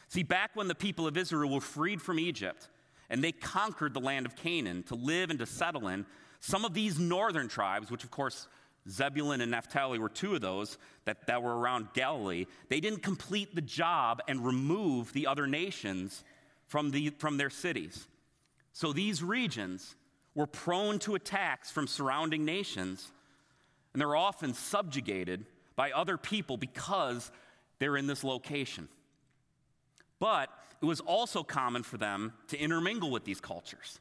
See, 0.08 0.24
back 0.24 0.52
when 0.56 0.68
the 0.68 0.76
people 0.76 1.06
of 1.06 1.18
Israel 1.18 1.52
were 1.52 1.62
freed 1.62 2.02
from 2.02 2.20
Egypt 2.20 2.70
and 3.10 3.24
they 3.24 3.32
conquered 3.32 3.94
the 3.94 4.00
land 4.00 4.26
of 4.26 4.36
Canaan 4.36 4.84
to 4.84 4.96
live 4.96 5.30
and 5.30 5.40
to 5.40 5.46
settle 5.46 5.88
in, 5.90 6.06
some 6.40 6.66
of 6.66 6.74
these 6.74 7.00
northern 7.00 7.48
tribes, 7.48 7.92
which 7.92 8.04
of 8.04 8.12
course 8.12 8.48
Zebulun 8.90 9.42
and 9.42 9.52
Naphtali 9.52 10.00
were 10.00 10.10
two 10.10 10.36
of 10.36 10.42
those 10.42 10.78
that, 11.06 11.28
that 11.28 11.44
were 11.44 11.58
around 11.58 11.94
Galilee, 11.94 12.46
they 12.70 12.80
didn't 12.80 13.04
complete 13.04 13.54
the 13.54 13.62
job 13.62 14.22
and 14.28 14.46
remove 14.46 15.12
the 15.14 15.28
other 15.28 15.48
nations 15.48 16.24
from, 16.68 16.92
the, 16.92 17.10
from 17.18 17.38
their 17.38 17.50
cities. 17.50 18.08
So 18.74 18.94
these 18.94 19.24
regions 19.24 19.96
were 20.36 20.48
prone 20.48 21.00
to 21.00 21.16
attacks 21.16 21.72
from 21.72 21.88
surrounding 21.88 22.46
nations, 22.46 23.12
and 23.94 24.02
they're 24.02 24.16
often 24.16 24.54
subjugated 24.54 25.46
by 25.76 25.92
other 25.92 26.18
people 26.18 26.58
because 26.58 27.32
they're 27.80 27.98
in 27.98 28.08
this 28.08 28.24
location. 28.24 28.88
But 30.20 30.50
it 30.82 30.86
was 30.86 31.00
also 31.00 31.44
common 31.44 31.84
for 31.84 31.98
them 31.98 32.34
to 32.50 32.58
intermingle 32.58 33.10
with 33.10 33.26
these 33.26 33.42
cultures. 33.42 34.00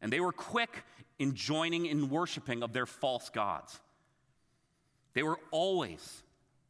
And 0.00 0.12
they 0.12 0.20
were 0.20 0.32
quick 0.32 0.84
in 1.18 1.34
joining 1.34 1.86
in 1.86 2.08
worshiping 2.10 2.62
of 2.62 2.72
their 2.72 2.86
false 2.86 3.28
gods. 3.30 3.80
They 5.18 5.24
were 5.24 5.40
always 5.50 6.22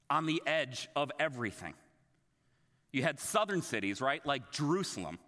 on 0.09 0.25
the 0.25 0.41
edge 0.47 0.89
of 0.97 1.13
everything. 1.21 1.75
You 2.93 3.03
had 3.03 3.21
southern 3.21 3.61
cities, 3.61 4.01
right, 4.01 4.25
like 4.25 4.53
Jerusalem. 4.53 5.19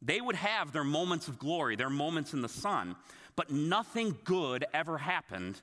They 0.00 0.20
would 0.20 0.36
have 0.36 0.70
their 0.70 0.84
moments 0.84 1.26
of 1.26 1.40
glory, 1.40 1.74
their 1.74 1.90
moments 1.90 2.34
in 2.34 2.40
the 2.40 2.48
sun, 2.48 2.94
but 3.34 3.50
nothing 3.50 4.16
good 4.22 4.64
ever 4.72 4.96
happened 4.96 5.60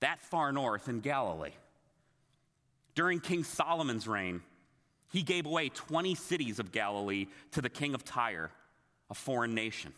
that 0.00 0.20
far 0.20 0.52
north 0.52 0.90
in 0.90 1.00
Galilee. 1.00 1.54
During 2.94 3.20
King 3.20 3.42
Solomon's 3.42 4.06
reign, 4.06 4.42
he 5.10 5.22
gave 5.22 5.46
away 5.46 5.70
20 5.70 6.14
cities 6.14 6.58
of 6.58 6.72
Galilee 6.72 7.28
to 7.52 7.62
the 7.62 7.70
king 7.70 7.94
of 7.94 8.04
Tyre, 8.04 8.50
a 9.08 9.14
foreign 9.14 9.54
nation. 9.54 9.94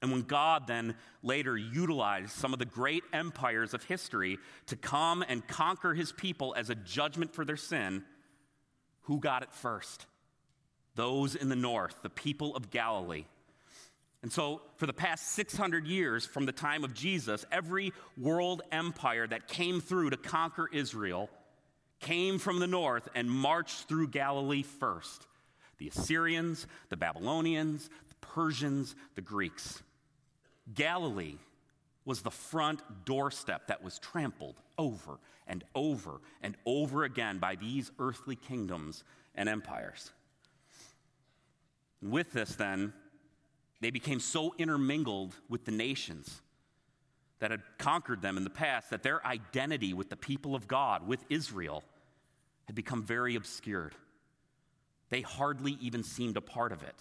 And 0.00 0.12
when 0.12 0.22
God 0.22 0.66
then 0.66 0.94
later 1.22 1.56
utilized 1.56 2.30
some 2.30 2.52
of 2.52 2.58
the 2.58 2.64
great 2.64 3.02
empires 3.12 3.74
of 3.74 3.82
history 3.84 4.38
to 4.66 4.76
come 4.76 5.24
and 5.28 5.46
conquer 5.46 5.94
his 5.94 6.12
people 6.12 6.54
as 6.56 6.70
a 6.70 6.74
judgment 6.74 7.34
for 7.34 7.44
their 7.44 7.56
sin, 7.56 8.04
who 9.02 9.18
got 9.18 9.42
it 9.42 9.52
first? 9.52 10.06
Those 10.94 11.34
in 11.34 11.48
the 11.48 11.56
north, 11.56 11.96
the 12.02 12.10
people 12.10 12.54
of 12.54 12.70
Galilee. 12.70 13.24
And 14.22 14.32
so, 14.32 14.62
for 14.76 14.86
the 14.86 14.92
past 14.92 15.28
600 15.32 15.86
years 15.86 16.26
from 16.26 16.44
the 16.44 16.52
time 16.52 16.82
of 16.82 16.92
Jesus, 16.92 17.44
every 17.52 17.92
world 18.16 18.62
empire 18.72 19.26
that 19.26 19.46
came 19.46 19.80
through 19.80 20.10
to 20.10 20.16
conquer 20.16 20.68
Israel 20.72 21.30
came 22.00 22.38
from 22.38 22.58
the 22.58 22.66
north 22.66 23.08
and 23.14 23.30
marched 23.30 23.88
through 23.88 24.08
Galilee 24.08 24.62
first 24.62 25.26
the 25.78 25.88
Assyrians, 25.88 26.66
the 26.88 26.96
Babylonians, 26.96 27.88
the 28.08 28.14
Persians, 28.26 28.96
the 29.14 29.20
Greeks. 29.20 29.80
Galilee 30.74 31.38
was 32.04 32.22
the 32.22 32.30
front 32.30 32.80
doorstep 33.04 33.66
that 33.66 33.82
was 33.82 33.98
trampled 33.98 34.56
over 34.78 35.18
and 35.46 35.64
over 35.74 36.20
and 36.42 36.56
over 36.64 37.04
again 37.04 37.38
by 37.38 37.54
these 37.54 37.90
earthly 37.98 38.36
kingdoms 38.36 39.04
and 39.34 39.48
empires. 39.48 40.10
With 42.00 42.32
this, 42.32 42.54
then, 42.54 42.92
they 43.80 43.90
became 43.90 44.20
so 44.20 44.54
intermingled 44.58 45.34
with 45.48 45.64
the 45.64 45.72
nations 45.72 46.40
that 47.40 47.50
had 47.50 47.62
conquered 47.78 48.22
them 48.22 48.36
in 48.36 48.44
the 48.44 48.50
past 48.50 48.90
that 48.90 49.02
their 49.02 49.24
identity 49.26 49.94
with 49.94 50.10
the 50.10 50.16
people 50.16 50.54
of 50.54 50.66
God, 50.66 51.06
with 51.06 51.24
Israel, 51.28 51.84
had 52.66 52.74
become 52.74 53.02
very 53.02 53.36
obscured. 53.36 53.94
They 55.10 55.20
hardly 55.20 55.78
even 55.80 56.02
seemed 56.02 56.36
a 56.36 56.40
part 56.40 56.72
of 56.72 56.82
it. 56.82 56.96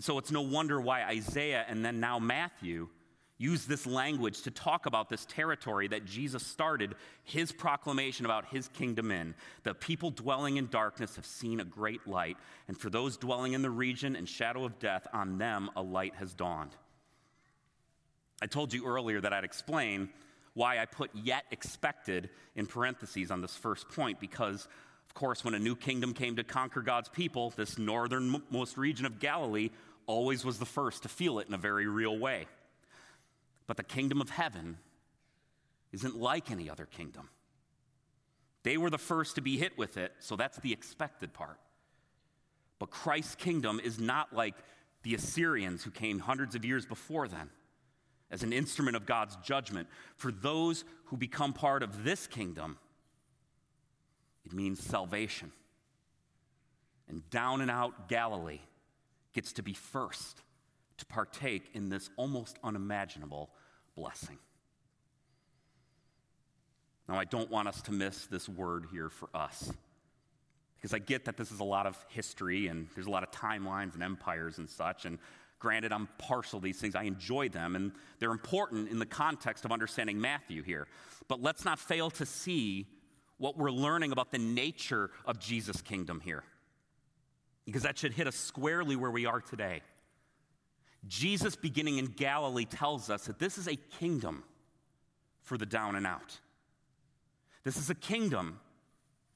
And 0.00 0.04
so 0.06 0.16
it's 0.16 0.30
no 0.30 0.40
wonder 0.40 0.80
why 0.80 1.02
Isaiah 1.02 1.62
and 1.68 1.84
then 1.84 2.00
now 2.00 2.18
Matthew 2.18 2.88
use 3.36 3.66
this 3.66 3.86
language 3.86 4.40
to 4.40 4.50
talk 4.50 4.86
about 4.86 5.10
this 5.10 5.26
territory 5.26 5.88
that 5.88 6.06
Jesus 6.06 6.42
started 6.42 6.94
his 7.22 7.52
proclamation 7.52 8.24
about 8.24 8.46
his 8.46 8.68
kingdom 8.68 9.10
in. 9.10 9.34
The 9.62 9.74
people 9.74 10.10
dwelling 10.10 10.56
in 10.56 10.68
darkness 10.68 11.16
have 11.16 11.26
seen 11.26 11.60
a 11.60 11.66
great 11.66 12.06
light, 12.06 12.38
and 12.66 12.80
for 12.80 12.88
those 12.88 13.18
dwelling 13.18 13.52
in 13.52 13.60
the 13.60 13.68
region 13.68 14.16
and 14.16 14.26
shadow 14.26 14.64
of 14.64 14.78
death, 14.78 15.06
on 15.12 15.36
them 15.36 15.68
a 15.76 15.82
light 15.82 16.14
has 16.14 16.32
dawned. 16.32 16.74
I 18.40 18.46
told 18.46 18.72
you 18.72 18.86
earlier 18.86 19.20
that 19.20 19.34
I'd 19.34 19.44
explain 19.44 20.08
why 20.54 20.78
I 20.78 20.86
put 20.86 21.10
yet 21.14 21.44
expected 21.50 22.30
in 22.56 22.64
parentheses 22.64 23.30
on 23.30 23.42
this 23.42 23.54
first 23.54 23.86
point, 23.90 24.18
because 24.18 24.66
of 25.10 25.14
course, 25.14 25.44
when 25.44 25.54
a 25.54 25.58
new 25.58 25.74
kingdom 25.74 26.14
came 26.14 26.36
to 26.36 26.44
conquer 26.44 26.82
God's 26.82 27.08
people, 27.08 27.52
this 27.56 27.78
northernmost 27.78 28.78
region 28.78 29.06
of 29.06 29.18
Galilee 29.18 29.70
always 30.10 30.44
was 30.44 30.58
the 30.58 30.66
first 30.66 31.04
to 31.04 31.08
feel 31.08 31.38
it 31.38 31.46
in 31.46 31.54
a 31.54 31.58
very 31.58 31.86
real 31.86 32.18
way. 32.18 32.46
But 33.66 33.76
the 33.76 33.84
kingdom 33.84 34.20
of 34.20 34.28
heaven 34.28 34.76
isn't 35.92 36.16
like 36.16 36.50
any 36.50 36.68
other 36.68 36.84
kingdom. 36.84 37.28
They 38.64 38.76
were 38.76 38.90
the 38.90 38.98
first 38.98 39.36
to 39.36 39.40
be 39.40 39.56
hit 39.56 39.78
with 39.78 39.96
it, 39.96 40.12
so 40.18 40.34
that's 40.34 40.58
the 40.58 40.72
expected 40.72 41.32
part. 41.32 41.58
But 42.80 42.90
Christ's 42.90 43.36
kingdom 43.36 43.80
is 43.82 44.00
not 44.00 44.34
like 44.34 44.54
the 45.02 45.14
Assyrians 45.14 45.84
who 45.84 45.90
came 45.90 46.18
hundreds 46.18 46.54
of 46.54 46.64
years 46.64 46.84
before 46.84 47.28
then 47.28 47.48
as 48.32 48.42
an 48.42 48.52
instrument 48.52 48.96
of 48.96 49.06
God's 49.06 49.36
judgment. 49.36 49.88
For 50.16 50.32
those 50.32 50.84
who 51.06 51.16
become 51.16 51.52
part 51.52 51.82
of 51.82 52.04
this 52.04 52.26
kingdom, 52.26 52.78
it 54.44 54.52
means 54.52 54.82
salvation. 54.82 55.52
And 57.08 57.28
down 57.30 57.60
and 57.60 57.70
out 57.70 58.08
Galilee 58.08 58.60
gets 59.32 59.52
to 59.54 59.62
be 59.62 59.74
first 59.74 60.42
to 60.98 61.06
partake 61.06 61.70
in 61.74 61.88
this 61.88 62.10
almost 62.16 62.58
unimaginable 62.62 63.50
blessing. 63.96 64.38
Now, 67.08 67.18
I 67.18 67.24
don't 67.24 67.50
want 67.50 67.66
us 67.66 67.82
to 67.82 67.92
miss 67.92 68.26
this 68.26 68.48
word 68.48 68.86
here 68.92 69.08
for 69.08 69.28
us. 69.34 69.72
Because 70.76 70.94
I 70.94 70.98
get 70.98 71.24
that 71.26 71.36
this 71.36 71.50
is 71.52 71.60
a 71.60 71.64
lot 71.64 71.86
of 71.86 72.02
history 72.08 72.68
and 72.68 72.86
there's 72.94 73.06
a 73.06 73.10
lot 73.10 73.22
of 73.22 73.30
timelines 73.30 73.94
and 73.94 74.02
empires 74.02 74.58
and 74.58 74.68
such. 74.68 75.04
And 75.04 75.18
granted, 75.58 75.92
I'm 75.92 76.08
partial 76.18 76.60
to 76.60 76.64
these 76.64 76.78
things. 76.78 76.94
I 76.94 77.02
enjoy 77.02 77.48
them 77.48 77.76
and 77.76 77.92
they're 78.18 78.30
important 78.30 78.88
in 78.88 78.98
the 78.98 79.06
context 79.06 79.64
of 79.64 79.72
understanding 79.72 80.20
Matthew 80.20 80.62
here. 80.62 80.86
But 81.28 81.42
let's 81.42 81.64
not 81.64 81.78
fail 81.78 82.10
to 82.10 82.24
see 82.24 82.86
what 83.38 83.58
we're 83.58 83.70
learning 83.70 84.12
about 84.12 84.30
the 84.30 84.38
nature 84.38 85.10
of 85.26 85.38
Jesus' 85.38 85.82
kingdom 85.82 86.20
here. 86.20 86.44
Because 87.64 87.82
that 87.82 87.98
should 87.98 88.12
hit 88.12 88.26
us 88.26 88.36
squarely 88.36 88.96
where 88.96 89.10
we 89.10 89.26
are 89.26 89.40
today. 89.40 89.82
Jesus, 91.06 91.56
beginning 91.56 91.98
in 91.98 92.06
Galilee, 92.06 92.64
tells 92.64 93.10
us 93.10 93.26
that 93.26 93.38
this 93.38 93.58
is 93.58 93.68
a 93.68 93.76
kingdom 93.76 94.44
for 95.42 95.56
the 95.56 95.66
down 95.66 95.96
and 95.96 96.06
out. 96.06 96.38
This 97.64 97.76
is 97.76 97.90
a 97.90 97.94
kingdom 97.94 98.60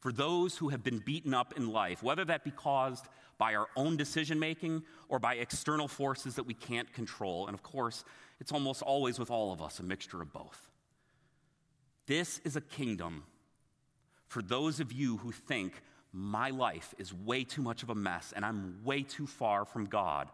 for 0.01 0.13
those 0.13 0.57
who 0.57 0.69
have 0.69 0.83
been 0.83 0.99
beaten 0.99 1.33
up 1.33 1.55
in 1.57 1.73
life, 1.73 2.03
whether 2.03 2.25
that 2.27 2.45
be 2.45 2.51
caused 2.51 3.07
by 3.39 3.55
our 3.55 3.67
own 3.77 3.97
decision 3.97 4.39
making 4.39 4.83
or 5.09 5.19
by 5.19 5.35
external 5.35 5.89
forces 5.89 6.35
that 6.37 6.47
we 6.47 6.55
can't 6.55 6.93
control. 6.93 7.47
And 7.47 7.55
of 7.55 7.63
course, 7.63 8.05
it's 8.41 8.53
almost 8.53 8.83
always 8.83 9.19
with 9.19 9.31
all 9.31 9.53
of 9.53 9.63
us 9.63 9.81
a 9.81 9.83
mixture 9.83 10.21
of 10.21 10.33
both. 10.33 10.69
This 12.07 12.39
is 12.45 12.57
a 12.57 12.61
kingdom 12.61 13.25
for 14.29 14.43
those 14.43 14.81
of 14.81 14.93
you 14.93 15.19
who 15.19 15.33
think 15.33 15.83
my 16.17 16.51
life 16.51 16.95
is 16.97 17.13
way 17.13 17.43
too 17.43 17.61
much 17.61 17.83
of 17.83 17.91
a 17.91 17.95
mess 17.95 18.33
and 18.37 18.45
I'm 18.45 18.79
way 18.85 19.03
too 19.03 19.27
far 19.27 19.65
from 19.65 19.87
God 19.87 20.31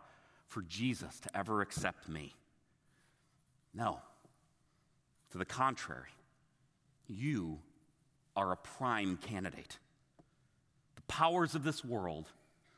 for 0.47 0.61
Jesus 0.63 1.19
to 1.21 1.35
ever 1.35 1.63
accept 1.63 2.07
me. 2.07 2.35
No. 3.73 3.99
To 5.31 5.39
the 5.39 5.47
contrary, 5.47 6.11
you 7.07 7.61
are 8.37 8.53
a 8.53 8.57
prime 8.57 9.17
candidate. 9.17 9.79
The 10.97 11.03
powers 11.03 11.55
of 11.55 11.65
this 11.65 11.83
world 11.83 12.27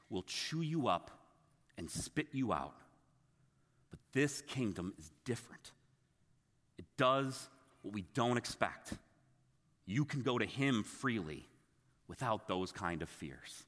will 0.08 0.22
chew 0.22 0.62
you 0.62 0.86
up 0.86 1.10
and 1.76 1.90
spit 1.90 2.28
you 2.32 2.52
out. 2.52 2.76
But 3.90 3.98
this 4.12 4.42
kingdom 4.42 4.94
is 4.98 5.10
different. 5.24 5.72
It 6.78 6.84
does 6.96 7.48
what 7.80 7.94
we 7.94 8.04
don't 8.14 8.36
expect. 8.36 8.92
You 9.86 10.04
can 10.04 10.22
go 10.22 10.38
to 10.38 10.46
Him 10.46 10.84
freely 10.84 11.48
without 12.12 12.46
those 12.46 12.72
kind 12.72 13.00
of 13.00 13.08
fears. 13.08 13.64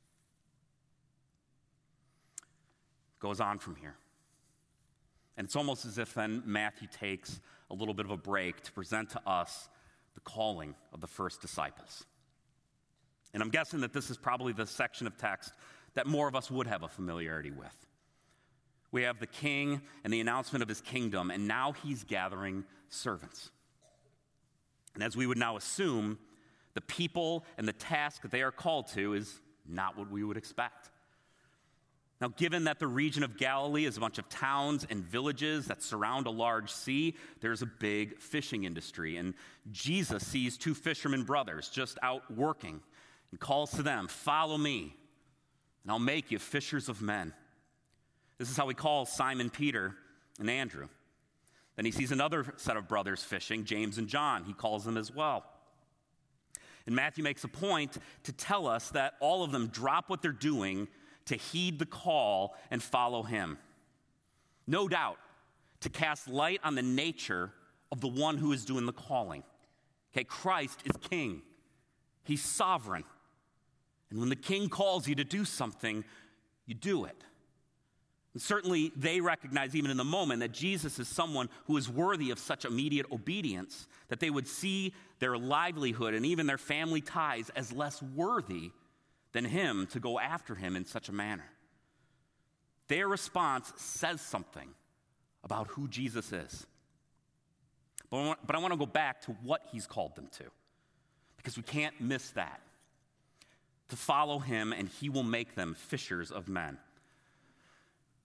Goes 3.18 3.40
on 3.40 3.58
from 3.58 3.74
here. 3.76 3.94
And 5.38 5.46
it's 5.46 5.56
almost 5.56 5.86
as 5.86 5.96
if 5.96 6.12
then 6.12 6.42
Matthew 6.44 6.86
takes 6.86 7.40
a 7.70 7.74
little 7.74 7.94
bit 7.94 8.04
of 8.04 8.12
a 8.12 8.18
break 8.18 8.60
to 8.64 8.72
present 8.72 9.08
to 9.10 9.20
us 9.26 9.70
the 10.12 10.20
calling 10.20 10.74
of 10.92 11.00
the 11.00 11.06
first 11.06 11.40
disciples. 11.40 12.04
And 13.32 13.42
I'm 13.42 13.48
guessing 13.48 13.80
that 13.80 13.94
this 13.94 14.10
is 14.10 14.18
probably 14.18 14.52
the 14.52 14.66
section 14.66 15.06
of 15.06 15.16
text 15.16 15.54
that 15.94 16.06
more 16.06 16.28
of 16.28 16.36
us 16.36 16.50
would 16.50 16.66
have 16.66 16.82
a 16.82 16.88
familiarity 16.88 17.50
with. 17.50 17.86
We 18.92 19.04
have 19.04 19.20
the 19.20 19.26
king 19.26 19.80
and 20.04 20.12
the 20.12 20.20
announcement 20.20 20.62
of 20.62 20.68
his 20.68 20.82
kingdom, 20.82 21.30
and 21.30 21.48
now 21.48 21.72
he's 21.72 22.04
gathering 22.04 22.64
servants. 22.90 23.50
And 24.92 25.02
as 25.02 25.16
we 25.16 25.26
would 25.26 25.38
now 25.38 25.56
assume, 25.56 26.18
the 26.74 26.80
people 26.80 27.44
and 27.56 27.66
the 27.66 27.72
task 27.72 28.22
they 28.30 28.42
are 28.42 28.50
called 28.50 28.88
to 28.88 29.14
is 29.14 29.40
not 29.66 29.96
what 29.96 30.10
we 30.10 30.24
would 30.24 30.36
expect. 30.36 30.90
Now, 32.20 32.28
given 32.28 32.64
that 32.64 32.78
the 32.78 32.86
region 32.86 33.22
of 33.22 33.36
Galilee 33.36 33.84
is 33.84 33.96
a 33.96 34.00
bunch 34.00 34.18
of 34.18 34.28
towns 34.28 34.86
and 34.88 35.04
villages 35.04 35.66
that 35.66 35.82
surround 35.82 36.26
a 36.26 36.30
large 36.30 36.70
sea, 36.70 37.16
there's 37.40 37.62
a 37.62 37.66
big 37.66 38.18
fishing 38.18 38.64
industry. 38.64 39.16
And 39.16 39.34
Jesus 39.72 40.26
sees 40.26 40.56
two 40.56 40.74
fishermen 40.74 41.24
brothers 41.24 41.68
just 41.68 41.98
out 42.02 42.22
working 42.34 42.80
and 43.30 43.40
calls 43.40 43.72
to 43.72 43.82
them, 43.82 44.06
Follow 44.06 44.56
me, 44.56 44.94
and 45.82 45.92
I'll 45.92 45.98
make 45.98 46.30
you 46.30 46.38
fishers 46.38 46.88
of 46.88 47.02
men. 47.02 47.32
This 48.38 48.50
is 48.50 48.56
how 48.56 48.68
he 48.68 48.74
calls 48.74 49.12
Simon 49.12 49.50
Peter 49.50 49.94
and 50.38 50.48
Andrew. 50.48 50.88
Then 51.76 51.84
he 51.84 51.90
sees 51.90 52.12
another 52.12 52.46
set 52.56 52.76
of 52.76 52.88
brothers 52.88 53.22
fishing, 53.22 53.64
James 53.64 53.98
and 53.98 54.08
John. 54.08 54.44
He 54.44 54.52
calls 54.52 54.84
them 54.84 54.96
as 54.96 55.12
well. 55.12 55.44
And 56.86 56.94
Matthew 56.94 57.24
makes 57.24 57.44
a 57.44 57.48
point 57.48 57.96
to 58.24 58.32
tell 58.32 58.66
us 58.66 58.90
that 58.90 59.14
all 59.20 59.42
of 59.42 59.52
them 59.52 59.68
drop 59.68 60.08
what 60.08 60.22
they're 60.22 60.32
doing 60.32 60.88
to 61.26 61.36
heed 61.36 61.78
the 61.78 61.86
call 61.86 62.54
and 62.70 62.82
follow 62.82 63.22
him. 63.22 63.58
No 64.66 64.88
doubt, 64.88 65.18
to 65.80 65.88
cast 65.88 66.28
light 66.28 66.60
on 66.64 66.74
the 66.74 66.82
nature 66.82 67.52
of 67.92 68.00
the 68.00 68.08
one 68.08 68.38
who 68.38 68.52
is 68.52 68.64
doing 68.64 68.86
the 68.86 68.92
calling. 68.92 69.42
Okay, 70.12 70.24
Christ 70.24 70.80
is 70.84 70.96
king, 71.10 71.42
he's 72.22 72.42
sovereign. 72.42 73.04
And 74.10 74.20
when 74.20 74.28
the 74.28 74.36
king 74.36 74.68
calls 74.68 75.08
you 75.08 75.14
to 75.16 75.24
do 75.24 75.44
something, 75.44 76.04
you 76.66 76.74
do 76.74 77.04
it. 77.04 77.24
Certainly, 78.36 78.90
they 78.96 79.20
recognize, 79.20 79.76
even 79.76 79.92
in 79.92 79.96
the 79.96 80.02
moment, 80.04 80.40
that 80.40 80.50
Jesus 80.50 80.98
is 80.98 81.06
someone 81.06 81.48
who 81.66 81.76
is 81.76 81.88
worthy 81.88 82.32
of 82.32 82.38
such 82.40 82.64
immediate 82.64 83.06
obedience, 83.12 83.86
that 84.08 84.18
they 84.18 84.30
would 84.30 84.48
see 84.48 84.92
their 85.20 85.38
livelihood 85.38 86.14
and 86.14 86.26
even 86.26 86.48
their 86.48 86.58
family 86.58 87.00
ties 87.00 87.50
as 87.50 87.72
less 87.72 88.02
worthy 88.02 88.72
than 89.32 89.44
him 89.44 89.86
to 89.92 90.00
go 90.00 90.18
after 90.18 90.56
him 90.56 90.74
in 90.74 90.84
such 90.84 91.08
a 91.08 91.12
manner. 91.12 91.44
Their 92.88 93.06
response 93.06 93.72
says 93.76 94.20
something 94.20 94.68
about 95.44 95.68
who 95.68 95.86
Jesus 95.86 96.32
is. 96.32 96.66
But 98.10 98.54
I 98.54 98.58
want 98.58 98.72
to 98.72 98.78
go 98.78 98.86
back 98.86 99.22
to 99.22 99.32
what 99.42 99.62
he's 99.70 99.86
called 99.86 100.16
them 100.16 100.28
to, 100.38 100.44
because 101.36 101.56
we 101.56 101.62
can't 101.62 102.00
miss 102.00 102.30
that. 102.30 102.60
To 103.90 103.96
follow 103.96 104.38
him, 104.40 104.72
and 104.72 104.88
he 104.88 105.08
will 105.08 105.22
make 105.22 105.54
them 105.54 105.74
fishers 105.74 106.32
of 106.32 106.48
men. 106.48 106.78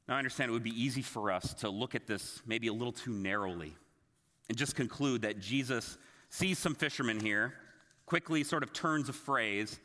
Now, 0.10 0.15
I 0.15 0.17
understand 0.17 0.50
it 0.50 0.54
would 0.54 0.63
be 0.63 0.84
easy 0.84 1.04
for 1.04 1.32
us 1.32 1.54
to 1.60 1.69
look 1.69 1.93
at 1.93 2.08
this 2.08 2.41
maybe 2.48 2.65
a 2.65 2.74
little 2.74 2.91
too 2.91 3.12
narrowly 3.12 3.76
and 4.50 4.58
just 4.58 4.76
conclude 4.76 5.22
that 5.22 5.39
Jesus 5.39 6.00
sees 6.32 6.58
some 6.58 6.74
fishermen 6.74 7.19
here, 7.19 7.54
quickly 8.08 8.43
sort 8.43 8.63
of 8.63 8.74
turns 8.74 9.08
a 9.10 9.13
phrase, 9.13 9.80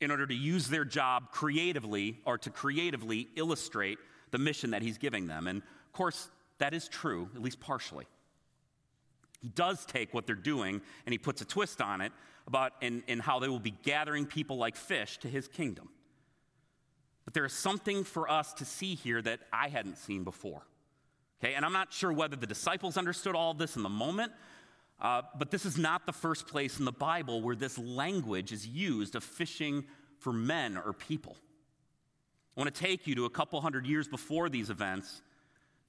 in 0.00 0.10
order 0.10 0.26
to 0.26 0.34
use 0.34 0.68
their 0.68 0.86
job 0.86 1.32
creatively 1.32 2.16
or 2.24 2.38
to 2.38 2.48
creatively 2.48 3.28
illustrate 3.36 3.98
the 4.30 4.38
mission 4.38 4.70
that 4.70 4.80
he's 4.80 4.96
giving 4.96 5.26
them. 5.26 5.46
And 5.46 5.58
of 5.58 5.92
course, 5.92 6.30
that 6.56 6.72
is 6.72 6.88
true, 6.88 7.28
at 7.34 7.42
least 7.42 7.60
partially. 7.60 8.06
He 9.42 9.50
does 9.50 9.84
take 9.84 10.14
what 10.14 10.26
they're 10.26 10.34
doing 10.34 10.80
and 11.04 11.12
he 11.12 11.18
puts 11.18 11.42
a 11.42 11.44
twist 11.44 11.82
on 11.82 12.00
it 12.00 12.12
about 12.46 12.72
in, 12.80 13.02
in 13.06 13.18
how 13.18 13.38
they 13.38 13.48
will 13.48 13.60
be 13.60 13.74
gathering 13.82 14.24
people 14.24 14.56
like 14.56 14.76
fish 14.76 15.18
to 15.18 15.28
his 15.28 15.46
kingdom. 15.46 15.90
But 17.28 17.34
there 17.34 17.44
is 17.44 17.52
something 17.52 18.04
for 18.04 18.30
us 18.30 18.54
to 18.54 18.64
see 18.64 18.94
here 18.94 19.20
that 19.20 19.40
I 19.52 19.68
hadn't 19.68 19.98
seen 19.98 20.24
before. 20.24 20.62
Okay, 21.44 21.52
and 21.52 21.62
I'm 21.62 21.74
not 21.74 21.92
sure 21.92 22.10
whether 22.10 22.36
the 22.36 22.46
disciples 22.46 22.96
understood 22.96 23.34
all 23.34 23.52
this 23.52 23.76
in 23.76 23.82
the 23.82 23.90
moment, 23.90 24.32
uh, 24.98 25.20
but 25.38 25.50
this 25.50 25.66
is 25.66 25.76
not 25.76 26.06
the 26.06 26.12
first 26.14 26.46
place 26.46 26.78
in 26.78 26.86
the 26.86 26.90
Bible 26.90 27.42
where 27.42 27.54
this 27.54 27.76
language 27.76 28.50
is 28.50 28.66
used 28.66 29.14
of 29.14 29.22
fishing 29.22 29.84
for 30.16 30.32
men 30.32 30.78
or 30.78 30.94
people. 30.94 31.36
I 32.56 32.62
want 32.62 32.74
to 32.74 32.80
take 32.80 33.06
you 33.06 33.14
to 33.16 33.26
a 33.26 33.30
couple 33.30 33.60
hundred 33.60 33.84
years 33.84 34.08
before 34.08 34.48
these 34.48 34.70
events 34.70 35.20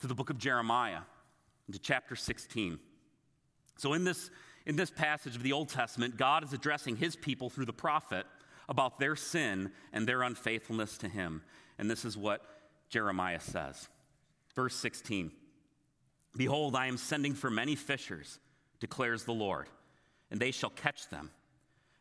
to 0.02 0.08
the 0.08 0.15
book 0.15 0.30
of 0.30 0.39
Jeremiah, 0.39 1.04
into 1.67 1.80
chapter 1.80 2.17
16. 2.17 2.78
So, 3.78 3.93
in 3.93 4.04
this, 4.04 4.30
in 4.65 4.75
this 4.75 4.91
passage 4.91 5.38
of 5.38 5.43
the 5.43 5.54
Old 5.54 5.69
Testament, 5.69 6.17
God 6.17 6.43
is 6.43 6.52
addressing 6.52 6.97
his 6.97 7.15
people 7.15 7.49
through 7.49 7.63
the 7.63 7.71
prophet 7.71 8.25
about 8.70 9.00
their 9.00 9.18
sin 9.18 9.72
and 9.92 10.08
their 10.08 10.22
unfaithfulness 10.22 10.98
to 11.00 11.10
him. 11.10 11.42
And 11.78 11.92
this 11.92 12.06
is 12.06 12.16
what 12.16 12.42
Jeremiah 12.88 13.42
says. 13.42 13.90
Verse 14.56 14.76
16 14.76 15.32
Behold, 16.38 16.76
I 16.76 16.88
am 16.88 16.98
sending 16.98 17.34
for 17.34 17.50
many 17.50 17.76
fishers 17.76 18.40
declares 18.80 19.24
the 19.24 19.34
Lord, 19.34 19.68
and 20.32 20.40
they 20.40 20.52
shall 20.52 20.70
catch 20.70 21.10
them. 21.10 21.32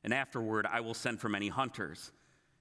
And 0.04 0.14
afterward 0.14 0.66
I 0.66 0.80
will 0.80 0.94
send 0.94 1.20
for 1.20 1.28
many 1.28 1.48
hunters, 1.48 2.12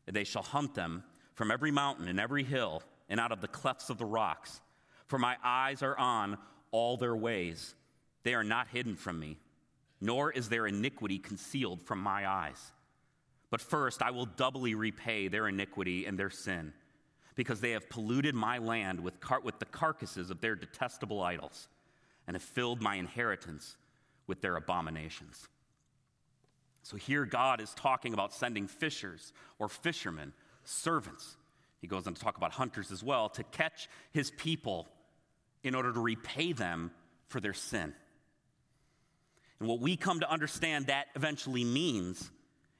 and 0.07 0.15
they 0.15 0.23
shall 0.23 0.41
hunt 0.41 0.73
them 0.73 1.03
from 1.35 1.51
every 1.51 1.71
mountain 1.71 2.07
and 2.07 2.19
every 2.19 2.43
hill 2.43 2.81
and 3.09 3.19
out 3.19 3.31
of 3.31 3.41
the 3.41 3.47
clefts 3.47 3.89
of 3.89 3.97
the 3.97 4.05
rocks. 4.05 4.59
For 5.05 5.19
my 5.19 5.37
eyes 5.43 5.83
are 5.83 5.97
on 5.97 6.37
all 6.71 6.97
their 6.97 7.15
ways. 7.15 7.75
They 8.23 8.33
are 8.33 8.43
not 8.43 8.67
hidden 8.67 8.95
from 8.95 9.19
me, 9.19 9.37
nor 10.01 10.31
is 10.31 10.49
their 10.49 10.67
iniquity 10.67 11.19
concealed 11.19 11.83
from 11.83 11.99
my 11.99 12.27
eyes. 12.27 12.71
But 13.49 13.61
first 13.61 14.01
I 14.01 14.11
will 14.11 14.25
doubly 14.25 14.75
repay 14.75 15.27
their 15.27 15.47
iniquity 15.47 16.05
and 16.05 16.17
their 16.17 16.29
sin, 16.29 16.73
because 17.35 17.61
they 17.61 17.71
have 17.71 17.89
polluted 17.89 18.35
my 18.35 18.57
land 18.57 18.99
with, 18.99 19.19
car- 19.19 19.41
with 19.41 19.59
the 19.59 19.65
carcasses 19.65 20.29
of 20.29 20.41
their 20.41 20.55
detestable 20.55 21.21
idols, 21.21 21.69
and 22.25 22.35
have 22.35 22.43
filled 22.43 22.81
my 22.81 22.95
inheritance 22.95 23.77
with 24.25 24.41
their 24.41 24.57
abominations. 24.57 25.47
So 26.83 26.97
here 26.97 27.25
God 27.25 27.61
is 27.61 27.73
talking 27.73 28.13
about 28.13 28.33
sending 28.33 28.67
fishers 28.67 29.33
or 29.59 29.69
fishermen, 29.69 30.33
servants. 30.63 31.37
He 31.79 31.87
goes 31.87 32.07
on 32.07 32.13
to 32.13 32.21
talk 32.21 32.37
about 32.37 32.53
hunters 32.53 32.91
as 32.91 33.03
well, 33.03 33.29
to 33.29 33.43
catch 33.43 33.87
his 34.11 34.31
people 34.31 34.87
in 35.63 35.75
order 35.75 35.93
to 35.93 35.99
repay 35.99 36.53
them 36.53 36.91
for 37.27 37.39
their 37.39 37.53
sin. 37.53 37.93
And 39.59 39.67
what 39.67 39.79
we 39.79 39.95
come 39.95 40.19
to 40.21 40.31
understand 40.31 40.87
that 40.87 41.07
eventually 41.15 41.63
means 41.63 42.29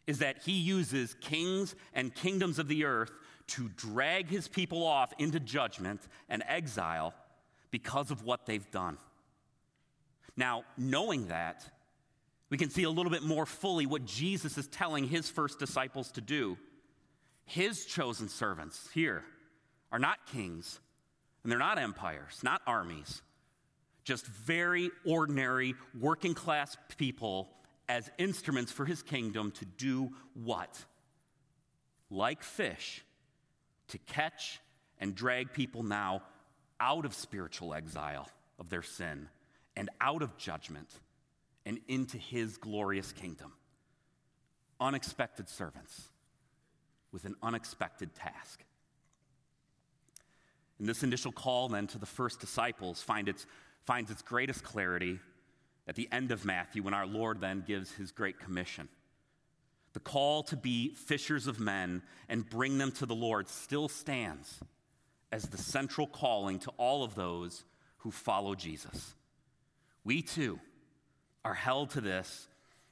is 0.08 0.20
that 0.20 0.42
he 0.44 0.54
uses 0.54 1.16
kings 1.22 1.76
and 1.94 2.16
kingdoms 2.16 2.58
of 2.58 2.68
the 2.68 2.86
earth 2.86 3.12
to 3.48 3.70
drag 3.76 4.30
his 4.30 4.48
people 4.48 4.86
off 4.86 5.14
into 5.20 5.40
judgment 5.40 6.02
and 6.30 6.44
exile 6.48 7.14
because 7.70 8.10
of 8.10 8.24
what 8.24 8.46
they've 8.46 8.72
done. 8.72 8.98
Now, 10.36 10.64
knowing 10.78 11.28
that, 11.28 11.70
we 12.50 12.58
can 12.58 12.70
see 12.70 12.84
a 12.84 12.90
little 12.90 13.12
bit 13.12 13.24
more 13.24 13.46
fully 13.46 13.86
what 13.86 14.06
Jesus 14.06 14.58
is 14.58 14.68
telling 14.68 15.06
his 15.06 15.30
first 15.30 15.60
disciples 15.60 16.12
to 16.12 16.22
do. 16.22 16.58
His 17.46 17.86
chosen 17.86 18.30
servants 18.30 18.90
here 18.94 19.24
are 19.92 20.00
not 20.00 20.26
kings, 20.28 20.80
and 21.44 21.52
they're 21.52 21.60
not 21.60 21.78
empires, 21.78 22.40
not 22.44 22.62
armies, 22.66 23.22
just 24.04 24.26
very 24.26 24.92
ordinary 25.06 25.76
working 26.00 26.34
class 26.34 26.78
people 26.98 27.50
as 27.90 28.10
instruments 28.18 28.72
for 28.72 28.86
his 28.86 29.02
kingdom 29.02 29.52
to 29.52 29.66
do 29.66 30.12
what? 30.34 30.86
Like 32.10 32.44
fish, 32.44 33.04
to 33.90 33.98
catch 33.98 34.60
and 35.00 35.16
drag 35.16 35.54
people 35.54 35.84
now 35.84 36.24
out 36.80 37.06
of 37.06 37.14
spiritual 37.14 37.74
exile 37.74 38.30
of 38.60 38.70
their 38.70 38.82
sin 38.82 39.30
and 39.76 39.90
out 40.02 40.22
of 40.22 40.38
judgment 40.38 40.90
and 41.66 41.80
into 41.88 42.18
his 42.18 42.58
glorious 42.58 43.12
kingdom. 43.12 43.54
Unexpected 44.80 45.50
servants 45.50 46.10
with 47.12 47.26
an 47.26 47.36
unexpected 47.42 48.14
task. 48.16 48.64
And 50.80 50.88
this 50.88 51.04
initial 51.04 51.32
call 51.32 51.70
then 51.70 51.88
to 51.88 51.98
the 51.98 52.06
first 52.06 52.40
disciples 52.40 53.02
find 53.02 53.28
its 53.28 53.46
finds 53.86 54.12
its 54.12 54.22
greatest 54.22 54.64
clarity 54.64 55.20
at 55.88 55.96
the 55.96 56.10
end 56.12 56.32
of 56.32 56.46
Matthew 56.46 56.84
when 56.84 56.94
our 56.94 57.08
Lord 57.08 57.40
then 57.40 57.64
gives 57.66 57.92
his 57.92 58.12
great 58.12 58.40
commission. 58.40 58.90
The 59.94 60.00
call 60.00 60.44
to 60.44 60.58
be 60.58 60.94
fishers 60.94 61.48
of 61.48 61.60
men 61.60 62.04
and 62.30 62.50
bring 62.50 62.78
them 62.78 62.92
to 62.94 63.06
the 63.06 63.16
Lord 63.16 63.48
still 63.48 63.88
stands 63.88 64.60
as 65.32 65.44
the 65.44 65.58
central 65.58 66.08
calling 66.08 66.60
to 66.60 66.72
all 66.78 67.04
of 67.04 67.16
those 67.16 67.64
who 67.98 68.12
follow 68.12 68.54
Jesus. 68.54 69.16
We 70.04 70.22
too 70.22 70.60
are 71.44 71.54
held 71.54 71.92
to 71.92 72.02
this 72.02 72.48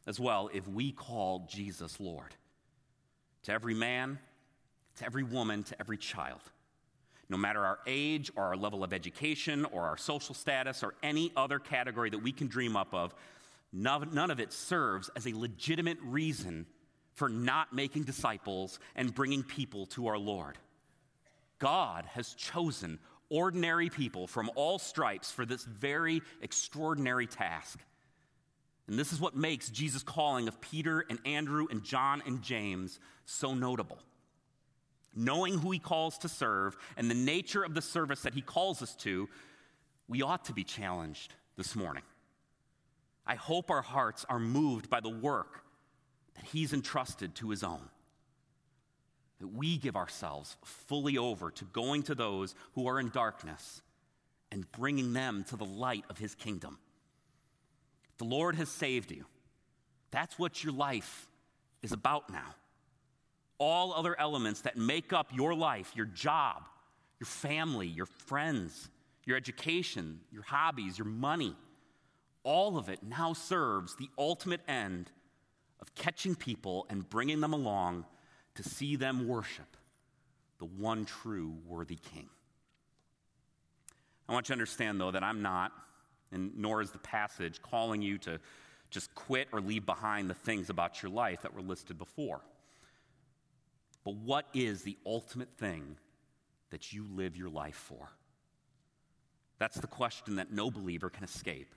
as 0.07 0.19
well 0.19 0.49
if 0.53 0.67
we 0.67 0.91
call 0.91 1.47
Jesus 1.49 1.99
Lord. 1.99 2.35
To 3.43 3.51
every 3.51 3.73
man, 3.73 4.19
to 4.97 5.05
every 5.05 5.23
woman, 5.23 5.63
to 5.63 5.79
every 5.79 5.97
child. 5.97 6.41
No 7.29 7.37
matter 7.37 7.65
our 7.65 7.79
age 7.87 8.31
or 8.35 8.43
our 8.43 8.55
level 8.55 8.83
of 8.83 8.93
education 8.93 9.65
or 9.65 9.83
our 9.83 9.97
social 9.97 10.35
status 10.35 10.83
or 10.83 10.93
any 11.01 11.31
other 11.35 11.59
category 11.59 12.09
that 12.09 12.21
we 12.21 12.31
can 12.31 12.47
dream 12.47 12.75
up 12.75 12.93
of, 12.93 13.15
none 13.73 14.31
of 14.31 14.39
it 14.39 14.53
serves 14.53 15.09
as 15.15 15.25
a 15.25 15.33
legitimate 15.33 15.97
reason 16.03 16.65
for 17.13 17.27
not 17.29 17.73
making 17.73 18.03
disciples 18.03 18.79
and 18.95 19.15
bringing 19.15 19.41
people 19.41 19.85
to 19.87 20.07
our 20.07 20.17
Lord. 20.17 20.57
God 21.57 22.05
has 22.05 22.33
chosen 22.33 22.99
ordinary 23.29 23.89
people 23.89 24.27
from 24.27 24.51
all 24.55 24.77
stripes 24.77 25.31
for 25.31 25.45
this 25.45 25.63
very 25.63 26.21
extraordinary 26.41 27.25
task. 27.25 27.79
And 28.87 28.99
this 28.99 29.11
is 29.11 29.19
what 29.19 29.35
makes 29.35 29.69
Jesus' 29.69 30.03
calling 30.03 30.47
of 30.47 30.61
Peter 30.61 31.03
and 31.09 31.17
Andrew 31.25 31.65
and 31.71 31.83
John 31.83 32.21
and 32.27 32.43
James 32.43 32.99
so 33.25 33.55
notable. 33.55 33.97
Knowing 35.15 35.57
who 35.57 35.71
he 35.71 35.79
calls 35.79 36.17
to 36.17 36.27
serve 36.27 36.75
and 36.97 37.09
the 37.09 37.15
nature 37.15 37.63
of 37.63 37.73
the 37.73 37.81
service 37.81 38.21
that 38.21 38.33
he 38.33 38.41
calls 38.41 38.81
us 38.81 38.93
to, 38.95 39.29
we 40.07 40.21
ought 40.21 40.45
to 40.45 40.53
be 40.53 40.63
challenged 40.63 41.33
this 41.55 41.75
morning. 41.75 42.03
I 43.25 43.35
hope 43.35 43.71
our 43.71 43.81
hearts 43.81 44.25
are 44.29 44.39
moved 44.39 44.89
by 44.89 44.99
the 44.99 45.09
work 45.09 45.63
that 46.35 46.45
he's 46.45 46.73
entrusted 46.73 47.33
to 47.35 47.49
his 47.49 47.63
own. 47.63 47.89
That 49.39 49.47
we 49.47 49.77
give 49.77 49.95
ourselves 49.95 50.57
fully 50.63 51.17
over 51.17 51.49
to 51.51 51.65
going 51.65 52.03
to 52.03 52.15
those 52.15 52.55
who 52.73 52.87
are 52.87 52.99
in 52.99 53.09
darkness 53.09 53.81
and 54.51 54.69
bringing 54.71 55.13
them 55.13 55.45
to 55.49 55.55
the 55.55 55.65
light 55.65 56.05
of 56.09 56.17
his 56.17 56.35
kingdom. 56.35 56.77
The 58.17 58.25
Lord 58.25 58.55
has 58.55 58.69
saved 58.69 59.11
you. 59.11 59.25
That's 60.11 60.37
what 60.39 60.63
your 60.63 60.73
life 60.73 61.27
is 61.81 61.91
about 61.91 62.29
now. 62.29 62.55
All 63.57 63.93
other 63.93 64.19
elements 64.19 64.61
that 64.61 64.77
make 64.77 65.13
up 65.13 65.27
your 65.33 65.53
life, 65.53 65.93
your 65.95 66.05
job, 66.05 66.63
your 67.19 67.27
family, 67.27 67.87
your 67.87 68.05
friends, 68.05 68.89
your 69.25 69.37
education, 69.37 70.19
your 70.31 70.43
hobbies, 70.43 70.97
your 70.97 71.07
money, 71.07 71.55
all 72.43 72.77
of 72.77 72.89
it 72.89 72.99
now 73.01 73.33
serves 73.33 73.95
the 73.95 74.09
ultimate 74.17 74.61
end 74.67 75.09
of 75.79 75.93
catching 75.95 76.35
people 76.35 76.85
and 76.89 77.09
bringing 77.09 77.41
them 77.41 77.53
along 77.53 78.05
to 78.55 78.63
see 78.63 78.95
them 78.95 79.27
worship 79.27 79.77
the 80.59 80.65
one 80.65 81.05
true 81.05 81.53
worthy 81.67 81.97
King. 82.13 82.29
I 84.27 84.33
want 84.33 84.47
you 84.47 84.53
to 84.53 84.53
understand, 84.53 84.99
though, 84.99 85.11
that 85.11 85.23
I'm 85.23 85.41
not 85.41 85.71
and 86.31 86.51
nor 86.57 86.81
is 86.81 86.91
the 86.91 86.99
passage 86.99 87.61
calling 87.61 88.01
you 88.01 88.17
to 88.19 88.39
just 88.89 89.13
quit 89.15 89.47
or 89.51 89.61
leave 89.61 89.85
behind 89.85 90.29
the 90.29 90.33
things 90.33 90.69
about 90.69 91.01
your 91.01 91.11
life 91.11 91.41
that 91.41 91.53
were 91.53 91.61
listed 91.61 91.97
before. 91.97 92.41
But 94.05 94.15
what 94.17 94.45
is 94.53 94.83
the 94.83 94.97
ultimate 95.05 95.57
thing 95.57 95.97
that 96.69 96.93
you 96.93 97.05
live 97.11 97.35
your 97.35 97.49
life 97.49 97.75
for? 97.75 98.07
That's 99.57 99.77
the 99.77 99.87
question 99.87 100.35
that 100.35 100.51
no 100.51 100.69
believer 100.69 101.09
can 101.09 101.23
escape 101.23 101.73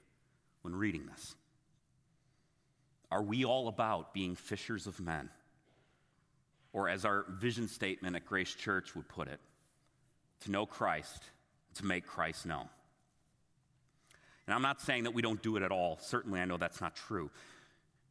when 0.63 0.77
reading 0.77 1.07
this. 1.07 1.35
Are 3.11 3.23
we 3.23 3.45
all 3.45 3.69
about 3.69 4.13
being 4.13 4.35
fishers 4.37 4.87
of 4.87 5.01
men? 5.01 5.31
Or, 6.75 6.91
as 6.91 7.07
our 7.07 7.25
vision 7.31 7.67
statement 7.67 8.15
at 8.15 8.27
Grace 8.27 8.55
Church 8.55 8.95
would 8.95 9.09
put 9.09 9.29
it, 9.29 9.41
to 10.41 10.51
know 10.51 10.67
Christ, 10.67 11.23
to 11.77 11.87
make 11.87 12.07
Christ 12.07 12.45
known. 12.45 12.69
And 14.47 14.55
I'm 14.55 14.63
not 14.63 14.83
saying 14.83 15.05
that 15.05 15.15
we 15.15 15.23
don't 15.23 15.43
do 15.43 15.57
it 15.57 15.63
at 15.63 15.73
all. 15.73 15.99
Certainly, 16.01 16.41
I 16.41 16.45
know 16.45 16.59
that's 16.59 16.83
not 16.83 16.95
true. 16.95 17.31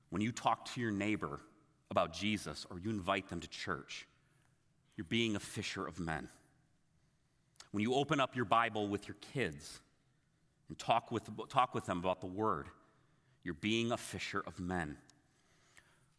When 0.10 0.24
you 0.24 0.32
talk 0.32 0.66
to 0.74 0.82
your 0.82 0.92
neighbor 0.92 1.40
about 1.92 2.14
Jesus 2.14 2.66
or 2.70 2.80
you 2.80 2.90
invite 2.90 3.30
them 3.30 3.40
to 3.40 3.48
church, 3.48 4.08
you're 4.96 5.06
being 5.06 5.36
a 5.36 5.40
fisher 5.40 5.86
of 5.86 6.00
men. 6.00 6.28
When 7.72 7.82
you 7.82 7.94
open 7.94 8.20
up 8.20 8.36
your 8.36 8.46
Bible 8.46 8.88
with 8.88 9.08
your 9.08 9.18
kids 9.34 9.80
and 10.70 10.78
talk 10.78 11.12
with, 11.12 11.30
talk 11.50 11.74
with 11.74 11.86
them 11.86 12.00
about 12.00 12.22
the 12.22 12.28
Word, 12.28 12.68
you're 13.44 13.54
being 13.54 13.92
a 13.92 13.98
fisher 13.98 14.44
of 14.46 14.60
men. 14.60 14.98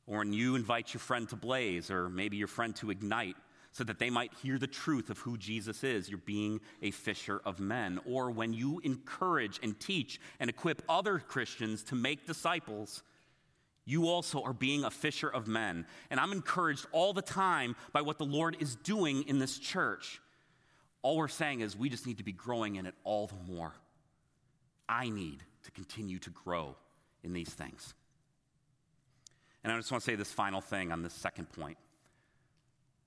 Or 0.07 0.19
when 0.19 0.33
you 0.33 0.55
invite 0.55 0.95
your 0.95 1.01
friend 1.01 1.29
to 1.29 1.37
Blaze 1.37 1.91
or 1.91 2.09
maybe 2.09 2.37
your 2.37 2.49
friend 2.49 2.75
to 2.77 2.91
Ignite 2.91 3.37
so 3.73 3.85
that 3.85 3.99
they 3.99 4.11
might 4.11 4.33
hear 4.43 4.59
the 4.59 4.67
truth 4.67 5.11
of 5.11 5.19
who 5.19 5.37
Jesus 5.37 5.85
is. 5.85 6.09
You're 6.09 6.19
being 6.19 6.61
a 6.83 6.91
fisher 6.91 7.41
of 7.45 7.61
men. 7.61 8.01
Or 8.07 8.31
when 8.31 8.53
you 8.53 8.81
encourage 8.83 9.61
and 9.63 9.79
teach 9.79 10.21
and 10.41 10.49
equip 10.49 10.83
other 10.89 11.19
Christians 11.19 11.83
to 11.85 11.95
make 11.95 12.27
disciples, 12.27 13.03
you 13.89 14.07
also 14.07 14.43
are 14.43 14.53
being 14.53 14.85
a 14.85 14.91
fisher 14.91 15.29
of 15.29 15.49
men. 15.49 15.87
And 16.11 16.21
I'm 16.21 16.33
encouraged 16.33 16.87
all 16.93 17.15
the 17.15 17.23
time 17.23 17.75
by 17.93 18.03
what 18.03 18.19
the 18.19 18.27
Lord 18.27 18.59
is 18.61 18.77
doing 18.77 19.23
in 19.23 19.39
this 19.39 19.59
church. 19.59 20.21
All 21.01 21.17
we're 21.17 21.29
saying 21.29 21.61
is 21.61 21.75
we 21.75 21.89
just 21.89 22.07
need 22.07 22.19
to 22.19 22.25
be 22.25 22.33
growing 22.33 22.77
in 22.77 22.85
it 22.85 22.95
all 23.03 23.29
the 23.29 23.51
more. 23.51 23.73
I 24.87 25.09
need 25.09 25.43
to 25.65 25.71
continue 25.71 26.19
to 26.19 26.31
grow 26.31 26.77
in 27.25 27.33
these 27.33 27.49
things. 27.49 27.95
And 29.65 29.73
I 29.73 29.77
just 29.77 29.91
want 29.91 30.05
to 30.05 30.11
say 30.11 30.17
this 30.17 30.33
final 30.33 30.61
thing 30.61 30.93
on 30.93 31.03
this 31.03 31.15
second 31.15 31.51
point. 31.51 31.79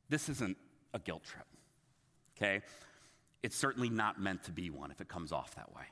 This 0.10 0.30
isn't 0.30 0.58
a 0.96 1.00
guilt 1.00 1.24
trip, 1.24 1.46
okay? 2.36 2.66
It's 3.44 3.56
certainly 3.56 3.90
not 3.90 4.20
meant 4.20 4.46
to 4.46 4.52
be 4.52 4.72
one 4.72 4.90
if 4.90 5.00
it 5.00 5.08
comes 5.08 5.32
off 5.32 5.54
that 5.56 5.76
way. 5.76 5.84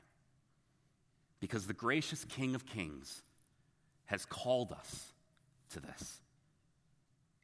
Because 1.38 1.68
the 1.68 1.74
gracious 1.74 2.24
King 2.24 2.56
of 2.56 2.66
Kings 2.66 3.22
has 4.10 4.24
called 4.26 4.72
us 4.72 5.12
to 5.70 5.78
this. 5.78 6.20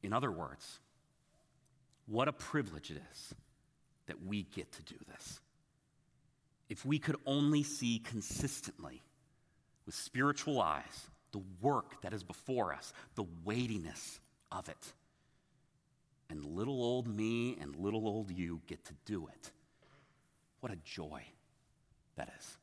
In 0.03 0.13
other 0.13 0.33
words, 0.33 0.81
what 2.07 2.27
a 2.27 2.33
privilege 2.33 2.91
it 2.91 3.01
is 3.13 3.35
that 4.07 4.25
we 4.27 4.43
get 4.43 4.73
to 4.73 4.83
do 4.83 4.97
this. 5.07 5.41
If 6.69 6.85
we 6.85 6.99
could 6.99 7.17
only 7.25 7.63
see 7.63 8.01
consistently 8.01 9.01
with 9.87 9.95
spiritual 9.95 10.61
eyes 10.61 11.07
the 11.31 11.41
work 11.61 12.03
that 12.03 12.13
is 12.13 12.25
before 12.25 12.75
us, 12.75 12.93
the 13.15 13.27
weightiness 13.45 14.19
of 14.51 14.69
it 14.69 14.93
and 16.29 16.45
little 16.45 16.83
old 16.83 17.07
me 17.07 17.57
and 17.61 17.77
little 17.77 18.09
old 18.09 18.33
you 18.33 18.61
get 18.67 18.85
to 18.87 18.95
do 19.05 19.29
it. 19.29 19.53
What 20.59 20.73
a 20.73 20.79
joy 20.85 21.23
that 22.17 22.29
is. 22.37 22.57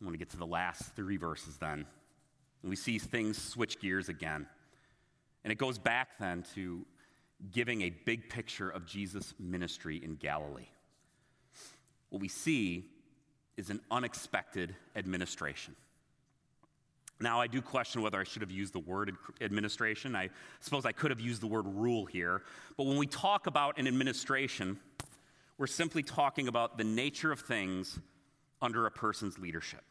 I 0.00 0.04
want 0.04 0.14
to 0.14 0.18
get 0.18 0.30
to 0.30 0.36
the 0.36 0.46
last 0.46 0.94
three 0.96 1.16
verses 1.16 1.56
then. 1.58 1.86
And 2.62 2.70
we 2.70 2.76
see 2.76 2.98
things 2.98 3.40
switch 3.40 3.80
gears 3.80 4.08
again. 4.08 4.46
And 5.44 5.52
it 5.52 5.56
goes 5.56 5.78
back 5.78 6.18
then 6.18 6.44
to 6.54 6.86
giving 7.52 7.82
a 7.82 7.90
big 7.90 8.28
picture 8.28 8.68
of 8.68 8.86
Jesus' 8.86 9.34
ministry 9.38 10.02
in 10.02 10.16
Galilee. 10.16 10.68
What 12.10 12.20
we 12.20 12.28
see 12.28 12.90
is 13.56 13.70
an 13.70 13.80
unexpected 13.90 14.74
administration. 14.96 15.74
Now, 17.22 17.40
I 17.40 17.46
do 17.46 17.60
question 17.60 18.00
whether 18.00 18.18
I 18.18 18.24
should 18.24 18.40
have 18.40 18.50
used 18.50 18.72
the 18.72 18.78
word 18.78 19.14
administration. 19.42 20.16
I 20.16 20.30
suppose 20.60 20.86
I 20.86 20.92
could 20.92 21.10
have 21.10 21.20
used 21.20 21.42
the 21.42 21.46
word 21.46 21.66
rule 21.66 22.06
here. 22.06 22.42
But 22.78 22.86
when 22.86 22.96
we 22.96 23.06
talk 23.06 23.46
about 23.46 23.78
an 23.78 23.86
administration, 23.86 24.78
we're 25.58 25.66
simply 25.66 26.02
talking 26.02 26.48
about 26.48 26.78
the 26.78 26.84
nature 26.84 27.30
of 27.30 27.40
things 27.40 27.98
under 28.62 28.86
a 28.86 28.90
person's 28.90 29.38
leadership. 29.38 29.82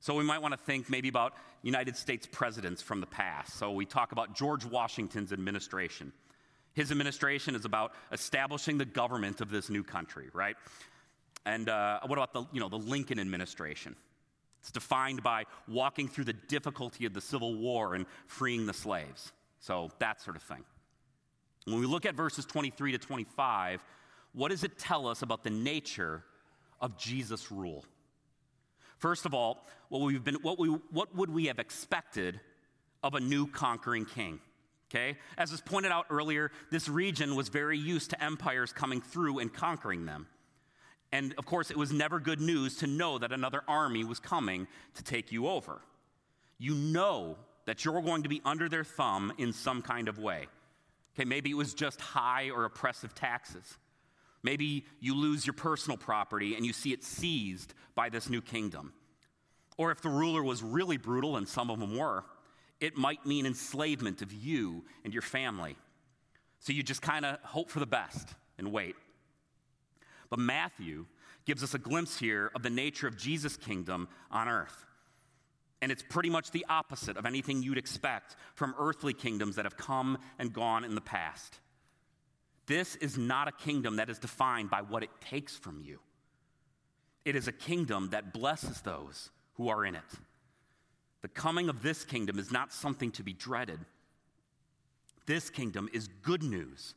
So 0.00 0.14
we 0.14 0.24
might 0.24 0.40
want 0.40 0.52
to 0.52 0.58
think 0.58 0.88
maybe 0.88 1.08
about 1.08 1.34
United 1.62 1.96
States 1.96 2.26
presidents 2.30 2.80
from 2.80 3.00
the 3.00 3.06
past. 3.06 3.58
So 3.58 3.70
we 3.72 3.84
talk 3.84 4.12
about 4.12 4.34
George 4.34 4.64
Washington's 4.64 5.32
administration. 5.32 6.12
His 6.72 6.90
administration 6.90 7.54
is 7.54 7.66
about 7.66 7.92
establishing 8.10 8.78
the 8.78 8.86
government 8.86 9.42
of 9.42 9.50
this 9.50 9.68
new 9.68 9.84
country, 9.84 10.28
right? 10.32 10.56
And 11.44 11.68
uh, 11.68 12.00
what 12.06 12.18
about 12.18 12.32
the, 12.32 12.44
you 12.52 12.60
know, 12.60 12.68
the 12.68 12.78
Lincoln 12.78 13.18
administration? 13.18 13.94
It's 14.60 14.70
defined 14.70 15.22
by 15.22 15.44
walking 15.68 16.08
through 16.08 16.24
the 16.24 16.32
difficulty 16.32 17.06
of 17.06 17.12
the 17.12 17.20
Civil 17.20 17.56
War 17.56 17.94
and 17.94 18.06
freeing 18.26 18.66
the 18.66 18.74
slaves. 18.74 19.32
So, 19.58 19.90
that 19.98 20.20
sort 20.20 20.36
of 20.36 20.42
thing. 20.42 20.64
When 21.64 21.80
we 21.80 21.86
look 21.86 22.06
at 22.06 22.14
verses 22.14 22.44
23 22.46 22.92
to 22.92 22.98
25, 22.98 23.84
what 24.32 24.50
does 24.50 24.64
it 24.64 24.78
tell 24.78 25.06
us 25.06 25.22
about 25.22 25.44
the 25.44 25.50
nature 25.50 26.24
of 26.80 26.96
Jesus' 26.96 27.50
rule? 27.50 27.84
First 28.98 29.26
of 29.26 29.34
all, 29.34 29.66
what, 29.88 30.02
we've 30.02 30.22
been, 30.22 30.36
what, 30.36 30.58
we, 30.58 30.68
what 30.68 31.14
would 31.14 31.30
we 31.30 31.46
have 31.46 31.58
expected 31.58 32.40
of 33.02 33.14
a 33.14 33.20
new 33.20 33.46
conquering 33.46 34.04
king? 34.04 34.40
Okay? 34.90 35.16
As 35.38 35.50
was 35.50 35.60
pointed 35.60 35.92
out 35.92 36.06
earlier, 36.10 36.50
this 36.70 36.88
region 36.88 37.36
was 37.36 37.48
very 37.48 37.78
used 37.78 38.10
to 38.10 38.22
empires 38.22 38.72
coming 38.72 39.00
through 39.00 39.38
and 39.38 39.52
conquering 39.52 40.04
them. 40.04 40.26
And 41.12 41.34
of 41.38 41.46
course, 41.46 41.70
it 41.70 41.76
was 41.76 41.92
never 41.92 42.20
good 42.20 42.40
news 42.40 42.76
to 42.78 42.86
know 42.86 43.18
that 43.18 43.32
another 43.32 43.62
army 43.66 44.04
was 44.04 44.20
coming 44.20 44.68
to 44.94 45.02
take 45.02 45.32
you 45.32 45.48
over. 45.48 45.80
You 46.58 46.74
know 46.74 47.36
that 47.66 47.84
you're 47.84 48.02
going 48.02 48.22
to 48.24 48.28
be 48.28 48.40
under 48.44 48.68
their 48.68 48.84
thumb 48.84 49.32
in 49.38 49.52
some 49.52 49.82
kind 49.82 50.08
of 50.08 50.18
way. 50.18 50.46
Okay, 51.14 51.24
maybe 51.24 51.50
it 51.50 51.56
was 51.56 51.74
just 51.74 52.00
high 52.00 52.50
or 52.50 52.64
oppressive 52.64 53.14
taxes. 53.14 53.78
Maybe 54.42 54.86
you 55.00 55.14
lose 55.14 55.46
your 55.46 55.54
personal 55.54 55.96
property 55.96 56.54
and 56.54 56.64
you 56.64 56.72
see 56.72 56.92
it 56.92 57.04
seized 57.04 57.74
by 57.94 58.08
this 58.08 58.30
new 58.30 58.40
kingdom. 58.40 58.92
Or 59.76 59.90
if 59.90 60.00
the 60.00 60.08
ruler 60.08 60.42
was 60.42 60.62
really 60.62 60.96
brutal, 60.96 61.36
and 61.36 61.48
some 61.48 61.70
of 61.70 61.80
them 61.80 61.96
were, 61.96 62.24
it 62.80 62.96
might 62.96 63.24
mean 63.24 63.46
enslavement 63.46 64.22
of 64.22 64.32
you 64.32 64.84
and 65.04 65.12
your 65.12 65.22
family. 65.22 65.76
So 66.58 66.72
you 66.72 66.82
just 66.82 67.02
kind 67.02 67.24
of 67.24 67.38
hope 67.42 67.70
for 67.70 67.80
the 67.80 67.86
best 67.86 68.28
and 68.58 68.72
wait. 68.72 68.94
But 70.28 70.38
Matthew 70.38 71.06
gives 71.46 71.62
us 71.62 71.74
a 71.74 71.78
glimpse 71.78 72.18
here 72.18 72.50
of 72.54 72.62
the 72.62 72.70
nature 72.70 73.06
of 73.06 73.16
Jesus' 73.16 73.56
kingdom 73.56 74.08
on 74.30 74.48
earth. 74.48 74.84
And 75.82 75.90
it's 75.90 76.04
pretty 76.06 76.28
much 76.28 76.50
the 76.50 76.66
opposite 76.68 77.16
of 77.16 77.24
anything 77.24 77.62
you'd 77.62 77.78
expect 77.78 78.36
from 78.54 78.74
earthly 78.78 79.14
kingdoms 79.14 79.56
that 79.56 79.64
have 79.64 79.78
come 79.78 80.18
and 80.38 80.52
gone 80.52 80.84
in 80.84 80.94
the 80.94 81.00
past. 81.00 81.58
This 82.66 82.96
is 82.96 83.18
not 83.18 83.48
a 83.48 83.52
kingdom 83.52 83.96
that 83.96 84.10
is 84.10 84.18
defined 84.18 84.70
by 84.70 84.82
what 84.82 85.02
it 85.02 85.10
takes 85.20 85.56
from 85.56 85.80
you. 85.80 85.98
It 87.24 87.36
is 87.36 87.48
a 87.48 87.52
kingdom 87.52 88.10
that 88.10 88.32
blesses 88.32 88.80
those 88.80 89.30
who 89.54 89.68
are 89.68 89.84
in 89.84 89.94
it. 89.94 90.02
The 91.22 91.28
coming 91.28 91.68
of 91.68 91.82
this 91.82 92.04
kingdom 92.04 92.38
is 92.38 92.50
not 92.50 92.72
something 92.72 93.10
to 93.12 93.22
be 93.22 93.32
dreaded. 93.32 93.80
This 95.26 95.50
kingdom 95.50 95.88
is 95.92 96.08
good 96.08 96.42
news 96.42 96.94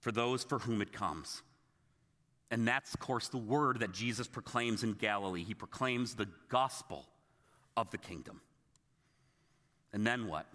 for 0.00 0.10
those 0.10 0.42
for 0.42 0.58
whom 0.58 0.82
it 0.82 0.92
comes. 0.92 1.42
And 2.50 2.66
that's, 2.66 2.92
of 2.92 3.00
course, 3.00 3.28
the 3.28 3.38
word 3.38 3.80
that 3.80 3.92
Jesus 3.92 4.26
proclaims 4.26 4.82
in 4.82 4.92
Galilee. 4.94 5.44
He 5.44 5.54
proclaims 5.54 6.14
the 6.14 6.28
gospel 6.48 7.06
of 7.76 7.90
the 7.90 7.98
kingdom. 7.98 8.40
And 9.92 10.06
then 10.06 10.26
what? 10.26 10.46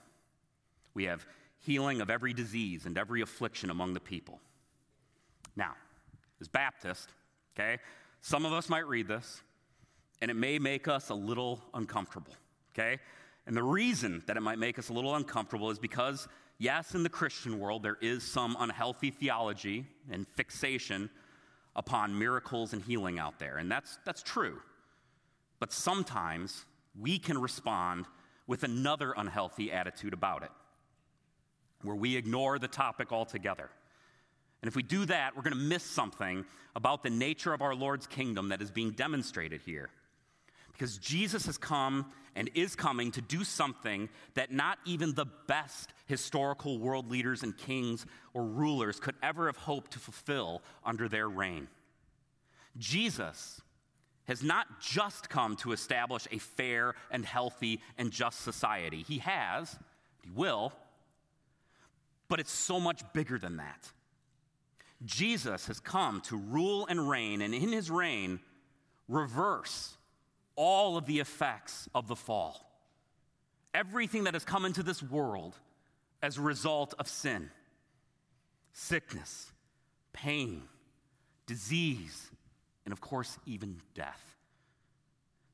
We 0.93 1.06
have 1.06 1.26
healing 1.60 2.02
of 2.02 2.10
every 2.10 2.34
disease 2.34 2.86
and 2.86 2.98
every 2.98 3.22
affliction 3.22 3.70
among 3.70 3.93
the 3.93 4.00
people. 4.00 4.39
Now, 5.56 5.74
as 6.39 6.48
Baptist, 6.48 7.10
okay, 7.56 7.80
some 8.22 8.46
of 8.46 8.54
us 8.54 8.70
might 8.70 8.88
read 8.88 9.08
this, 9.08 9.41
and 10.22 10.32
it 10.32 10.36
may 10.36 10.60
make 10.60 10.88
us 10.88 11.10
a 11.10 11.15
little 11.15 11.62
uncomfortable 11.74 12.34
okay? 12.78 13.00
And 13.46 13.56
the 13.56 13.63
reason 13.63 14.24
that 14.28 14.38
it 14.38 14.41
might 14.41 14.60
make 14.60 14.78
us 14.78 14.89
a 14.89 14.93
little 14.93 15.15
uncomfortable 15.15 15.70
is 15.70 15.80
because, 15.80 16.28
yes, 16.58 16.96
in 16.96 17.04
the 17.04 17.10
Christian 17.10 17.60
world, 17.60 17.84
there 17.84 17.98
is 18.02 18.24
some 18.24 18.58
unhealthy 18.60 19.10
theology 19.10 19.86
and 20.12 20.28
fixation 20.36 21.10
upon 21.76 22.17
miracles 22.17 22.74
and 22.74 22.82
healing 22.82 23.20
out 23.20 23.39
there. 23.39 23.58
And 23.58 23.72
that's, 23.72 24.00
that's 24.06 24.24
true. 24.24 24.60
But 25.60 25.72
sometimes 25.72 26.65
we 27.00 27.20
can 27.20 27.39
respond 27.39 28.06
with 28.48 28.63
another 28.63 29.13
unhealthy 29.15 29.72
attitude 29.72 30.13
about 30.13 30.43
it, 30.43 30.52
where 31.84 31.96
we 31.96 32.16
ignore 32.16 32.60
the 32.60 32.68
topic 32.68 33.12
altogether. 33.12 33.70
And 34.62 34.68
if 34.68 34.76
we 34.76 34.84
do 34.84 35.06
that, 35.06 35.36
we're 35.36 35.44
going 35.44 35.54
to 35.54 35.60
miss 35.60 35.84
something 35.84 36.46
about 36.76 37.04
the 37.04 37.10
nature 37.10 37.54
of 37.54 37.62
our 37.62 37.76
Lord's 37.76 38.08
kingdom 38.08 38.50
that 38.50 38.62
is 38.62 38.72
being 38.72 38.92
demonstrated 38.92 39.62
here. 39.62 39.90
Because 40.72 40.98
Jesus 40.98 41.46
has 41.48 41.58
come 41.58 42.12
and 42.36 42.52
is 42.54 42.76
coming 42.76 43.12
to 43.12 43.22
do 43.22 43.44
something 43.44 44.10
that 44.36 44.52
not 44.52 44.78
even 44.86 45.13
the 45.13 45.26
best 45.48 45.92
historical 46.06 46.78
world 46.78 47.10
leaders 47.10 47.42
and 47.42 47.58
kings 47.58 48.06
or 48.34 48.44
rulers 48.44 49.00
could 49.00 49.16
ever 49.24 49.48
have 49.48 49.58
hoped 49.58 49.92
to 49.92 50.00
fulfill 50.00 50.62
under 50.86 51.10
their 51.10 51.28
reign. 51.28 51.68
Jesus 52.78 53.60
has 54.28 54.44
not 54.44 54.80
just 54.80 55.30
come 55.30 55.56
to 55.56 55.72
establish 55.72 56.28
a 56.32 56.38
fair 56.38 56.94
and 57.10 57.26
healthy 57.26 57.82
and 57.98 58.12
just 58.12 58.42
society. 58.42 59.04
He 59.08 59.18
has, 59.20 59.80
he 60.22 60.30
will, 60.30 60.74
but 62.28 62.40
it's 62.40 62.52
so 62.52 62.80
much 62.80 63.02
bigger 63.13 63.38
than 63.38 63.58
that. 63.58 63.92
Jesus 65.06 65.68
has 65.68 65.80
come 65.80 66.22
to 66.22 66.36
rule 66.36 66.88
and 66.88 67.10
reign, 67.10 67.42
and 67.42 67.54
in 67.54 67.72
his 67.72 67.92
reign, 67.92 68.40
reverse 69.08 69.96
all 70.56 70.98
of 70.98 71.06
the 71.06 71.20
effects 71.20 71.88
of 71.94 72.08
the 72.08 72.16
fall. 72.16 72.63
Everything 73.74 74.24
that 74.24 74.34
has 74.34 74.44
come 74.44 74.66
into 74.66 74.82
this 74.82 75.04
world 75.04 75.56
as 76.22 76.38
a 76.38 76.42
result 76.42 76.94
of 77.00 77.08
sin 77.08 77.50
sickness, 78.74 79.52
pain, 80.13 80.62
disease, 81.48 82.30
and 82.86 82.92
of 82.92 83.02
course, 83.02 83.40
even 83.48 83.78
death. 83.96 84.36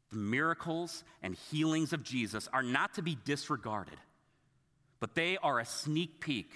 The 0.10 0.18
miracles 0.18 1.06
and 1.22 1.34
healings 1.50 1.94
of 1.94 2.04
Jesus 2.04 2.50
are 2.52 2.62
not 2.62 2.96
to 2.96 3.02
be 3.02 3.18
disregarded, 3.24 3.98
but 5.04 5.16
they 5.16 5.36
are 5.44 5.60
a 5.60 5.66
sneak 5.66 6.22
peek 6.22 6.50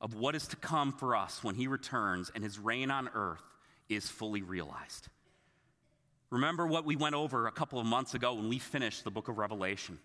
of 0.00 0.14
what 0.14 0.34
is 0.34 0.46
to 0.46 0.56
come 0.56 0.90
for 0.90 1.14
us 1.14 1.44
when 1.44 1.54
he 1.54 1.66
returns 1.66 2.32
and 2.34 2.42
his 2.42 2.58
reign 2.58 2.90
on 2.90 3.10
earth 3.14 3.42
is 3.90 4.08
fully 4.08 4.40
realized. 4.40 5.08
Remember 6.30 6.66
what 6.66 6.86
we 6.86 6.96
went 6.96 7.14
over 7.14 7.46
a 7.46 7.52
couple 7.52 7.78
of 7.78 7.84
months 7.84 8.14
ago 8.14 8.32
when 8.32 8.48
we 8.48 8.58
finished 8.58 9.04
the 9.04 9.10
book 9.10 9.28
of 9.28 9.36
Revelation. 9.36 9.98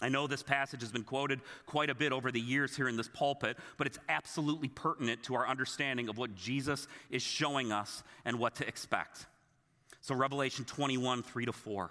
I 0.00 0.08
know 0.08 0.26
this 0.26 0.42
passage 0.42 0.80
has 0.80 0.90
been 0.90 1.04
quoted 1.04 1.42
quite 1.66 1.90
a 1.90 1.94
bit 1.94 2.10
over 2.10 2.32
the 2.32 2.40
years 2.40 2.74
here 2.74 2.88
in 2.88 2.96
this 2.96 3.10
pulpit, 3.12 3.58
but 3.76 3.86
it's 3.86 3.98
absolutely 4.08 4.68
pertinent 4.68 5.22
to 5.24 5.34
our 5.34 5.46
understanding 5.46 6.08
of 6.08 6.16
what 6.16 6.34
Jesus 6.34 6.88
is 7.10 7.22
showing 7.22 7.70
us 7.70 8.02
and 8.24 8.38
what 8.38 8.54
to 8.54 8.66
expect. 8.66 9.26
So, 10.00 10.14
Revelation 10.14 10.64
21 10.64 11.22
3 11.22 11.44
to 11.44 11.52
4. 11.52 11.90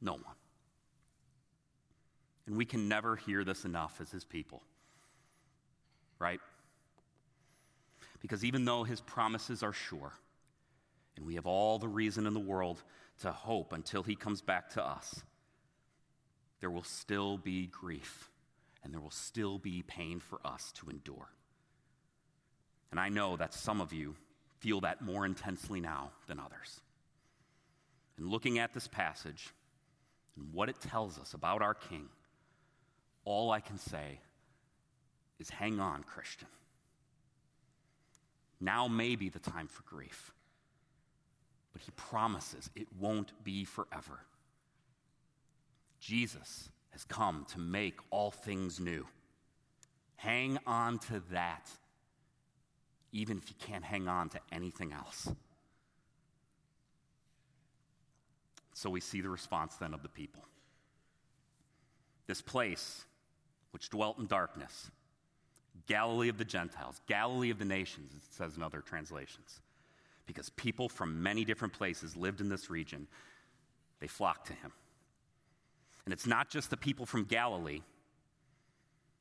No 0.00 0.12
one. 0.12 0.22
And 2.46 2.56
we 2.56 2.64
can 2.64 2.88
never 2.88 3.16
hear 3.16 3.44
this 3.44 3.64
enough 3.64 4.00
as 4.00 4.10
his 4.10 4.24
people, 4.24 4.62
right? 6.18 6.40
Because 8.20 8.44
even 8.44 8.64
though 8.64 8.82
his 8.82 9.00
promises 9.00 9.62
are 9.62 9.72
sure, 9.72 10.12
and 11.16 11.26
we 11.26 11.34
have 11.34 11.46
all 11.46 11.78
the 11.78 11.88
reason 11.88 12.26
in 12.26 12.34
the 12.34 12.40
world 12.40 12.82
to 13.20 13.30
hope 13.30 13.72
until 13.72 14.02
he 14.02 14.16
comes 14.16 14.40
back 14.40 14.70
to 14.70 14.84
us. 14.84 15.22
There 16.60 16.70
will 16.70 16.82
still 16.82 17.38
be 17.38 17.66
grief, 17.66 18.30
and 18.82 18.92
there 18.92 19.00
will 19.00 19.10
still 19.10 19.58
be 19.58 19.82
pain 19.82 20.20
for 20.20 20.40
us 20.44 20.72
to 20.76 20.90
endure. 20.90 21.28
And 22.90 22.98
I 22.98 23.08
know 23.08 23.36
that 23.36 23.54
some 23.54 23.80
of 23.80 23.92
you 23.92 24.16
feel 24.58 24.80
that 24.80 25.02
more 25.02 25.24
intensely 25.24 25.80
now 25.80 26.10
than 26.26 26.40
others. 26.40 26.80
And 28.16 28.28
looking 28.28 28.58
at 28.58 28.72
this 28.74 28.88
passage 28.88 29.50
and 30.36 30.52
what 30.52 30.68
it 30.68 30.80
tells 30.80 31.18
us 31.18 31.34
about 31.34 31.62
our 31.62 31.74
King, 31.74 32.08
all 33.24 33.50
I 33.50 33.60
can 33.60 33.78
say 33.78 34.20
is 35.38 35.50
hang 35.50 35.80
on, 35.80 36.02
Christian. 36.02 36.48
Now 38.60 38.88
may 38.88 39.16
be 39.16 39.28
the 39.28 39.38
time 39.38 39.68
for 39.68 39.82
grief 39.82 40.32
but 41.72 41.82
he 41.82 41.90
promises 41.92 42.70
it 42.74 42.88
won't 42.98 43.32
be 43.44 43.64
forever. 43.64 44.20
Jesus 46.00 46.68
has 46.90 47.04
come 47.04 47.46
to 47.52 47.58
make 47.58 47.98
all 48.10 48.30
things 48.30 48.80
new. 48.80 49.06
Hang 50.16 50.58
on 50.66 50.98
to 50.98 51.22
that, 51.30 51.70
even 53.12 53.38
if 53.38 53.48
you 53.48 53.54
can't 53.58 53.84
hang 53.84 54.08
on 54.08 54.28
to 54.30 54.40
anything 54.52 54.92
else. 54.92 55.28
So 58.80 58.88
we 58.88 59.00
see 59.00 59.20
the 59.20 59.28
response 59.28 59.74
then 59.76 59.92
of 59.92 60.02
the 60.02 60.08
people. 60.08 60.42
This 62.26 62.40
place, 62.40 63.04
which 63.72 63.90
dwelt 63.90 64.18
in 64.18 64.26
darkness, 64.26 64.90
Galilee 65.86 66.30
of 66.30 66.38
the 66.38 66.46
Gentiles, 66.46 66.98
Galilee 67.06 67.50
of 67.50 67.58
the 67.58 67.66
nations, 67.66 68.14
it 68.14 68.22
says 68.30 68.56
in 68.56 68.62
other 68.62 68.80
translations 68.80 69.60
because 70.24 70.48
people 70.48 70.88
from 70.88 71.22
many 71.22 71.44
different 71.44 71.74
places 71.74 72.16
lived 72.16 72.40
in 72.40 72.48
this 72.48 72.70
region. 72.70 73.06
They 74.00 74.06
flocked 74.06 74.46
to 74.46 74.54
him. 74.54 74.72
And 76.06 76.14
it's 76.14 76.26
not 76.26 76.48
just 76.48 76.70
the 76.70 76.78
people 76.78 77.04
from 77.04 77.24
Galilee, 77.24 77.82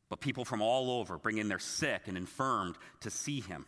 But 0.08 0.22
people 0.22 0.46
from 0.46 0.62
all 0.62 1.00
over 1.00 1.18
bring 1.18 1.38
in 1.38 1.50
their 1.50 1.60
sick 1.60 2.04
and 2.08 2.18
infirmed 2.18 2.78
to 3.02 3.10
see 3.10 3.42
him. 3.42 3.66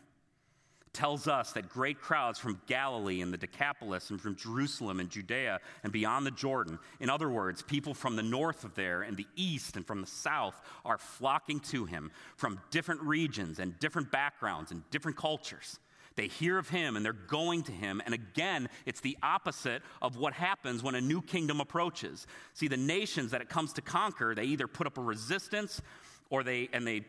Tells 0.94 1.28
us 1.30 1.54
that 1.54 1.70
great 1.70 2.02
crowds 2.02 2.38
from 2.38 2.62
Galilee 2.68 3.22
and 3.22 3.32
the 3.32 3.38
Decapolis 3.38 4.10
and 4.10 4.20
from 4.20 4.36
Jerusalem 4.36 5.00
and 5.00 5.10
Judea 5.10 5.62
and 5.84 5.94
beyond 5.94 6.26
the 6.26 6.32
Jordan, 6.32 6.80
in 7.00 7.10
other 7.10 7.30
words, 7.30 7.62
people 7.62 7.94
from 7.94 8.18
the 8.18 8.24
north 8.24 8.66
of 8.66 8.76
there 8.76 9.02
and 9.04 9.16
the 9.16 9.28
east 9.38 9.78
and 9.78 9.88
from 9.88 10.02
the 10.02 10.08
south, 10.08 10.62
are 10.84 10.98
flocking 10.98 11.62
to 11.62 11.86
him 11.86 12.12
from 12.36 12.60
different 12.72 13.02
regions 13.02 13.60
and 13.60 13.80
different 13.80 14.12
backgrounds 14.12 14.72
and 14.72 14.84
different 14.92 15.16
cultures. 15.16 15.80
They 16.16 16.28
hear 16.28 16.58
of 16.58 16.68
him 16.68 16.98
and 16.98 17.06
they're 17.06 17.14
going 17.14 17.64
to 17.64 17.72
him. 17.72 18.02
And 18.06 18.14
again, 18.14 18.68
it's 18.86 19.00
the 19.00 19.18
opposite 19.24 19.82
of 20.02 20.18
what 20.18 20.34
happens 20.34 20.84
when 20.84 20.96
a 20.96 21.02
new 21.02 21.22
kingdom 21.22 21.62
approaches. 21.62 22.28
See, 22.54 22.68
the 22.68 22.76
nations 22.78 23.32
that 23.32 23.42
it 23.42 23.50
comes 23.50 23.74
to 23.74 23.82
conquer, 23.82 24.36
they 24.36 24.44
either 24.44 24.68
put 24.68 24.88
up 24.88 24.98
a 24.98 25.02
resistance 25.02 25.82
or 26.30 26.44
they, 26.44 26.70
and 26.74 26.86
they 26.86 27.06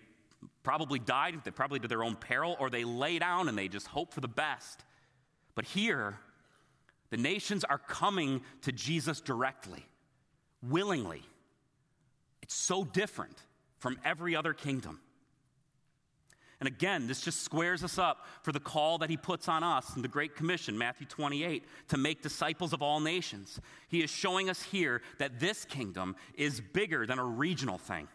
probably 0.62 0.98
died, 0.98 1.34
they 1.44 1.50
probably 1.50 1.80
to 1.80 1.88
their 1.88 2.04
own 2.04 2.16
peril, 2.16 2.56
or 2.58 2.70
they 2.70 2.84
lay 2.84 3.18
down 3.18 3.48
and 3.48 3.56
they 3.56 3.68
just 3.68 3.86
hope 3.86 4.12
for 4.12 4.20
the 4.20 4.28
best. 4.28 4.84
But 5.54 5.64
here, 5.64 6.18
the 7.10 7.16
nations 7.16 7.64
are 7.64 7.78
coming 7.78 8.42
to 8.62 8.72
Jesus 8.72 9.20
directly, 9.20 9.84
willingly. 10.62 11.22
It's 12.42 12.54
so 12.54 12.84
different 12.84 13.38
from 13.78 13.98
every 14.04 14.34
other 14.34 14.54
kingdom. 14.54 15.00
And 16.60 16.68
again, 16.68 17.08
this 17.08 17.20
just 17.20 17.42
squares 17.42 17.82
us 17.82 17.98
up 17.98 18.24
for 18.42 18.52
the 18.52 18.60
call 18.60 18.98
that 18.98 19.10
he 19.10 19.16
puts 19.16 19.48
on 19.48 19.64
us 19.64 19.96
in 19.96 20.02
the 20.02 20.06
Great 20.06 20.36
Commission, 20.36 20.78
Matthew 20.78 21.08
28, 21.08 21.64
to 21.88 21.96
make 21.96 22.22
disciples 22.22 22.72
of 22.72 22.80
all 22.80 23.00
nations. 23.00 23.60
He 23.88 24.00
is 24.00 24.10
showing 24.10 24.48
us 24.48 24.62
here 24.62 25.02
that 25.18 25.40
this 25.40 25.64
kingdom 25.64 26.14
is 26.34 26.60
bigger 26.60 27.04
than 27.04 27.18
a 27.18 27.24
regional 27.24 27.78
thing, 27.78 28.06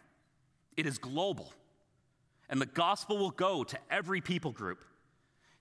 it 0.78 0.86
is 0.86 0.96
global. 0.96 1.52
And 2.48 2.60
the 2.60 2.66
gospel 2.66 3.18
will 3.18 3.30
go 3.30 3.64
to 3.64 3.78
every 3.90 4.20
people 4.20 4.52
group. 4.52 4.84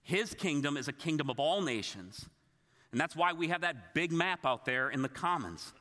His 0.03 0.33
kingdom 0.33 0.77
is 0.77 0.87
a 0.87 0.93
kingdom 0.93 1.29
of 1.29 1.39
all 1.39 1.61
nations. 1.61 2.29
And 2.91 3.01
that's 3.01 3.15
why 3.15 3.33
we 3.33 3.49
have 3.49 3.61
that 3.61 3.93
big 3.93 4.11
map 4.11 4.45
out 4.45 4.65
there 4.65 4.89
in 4.89 5.01
the 5.01 5.09
Commons. 5.09 5.73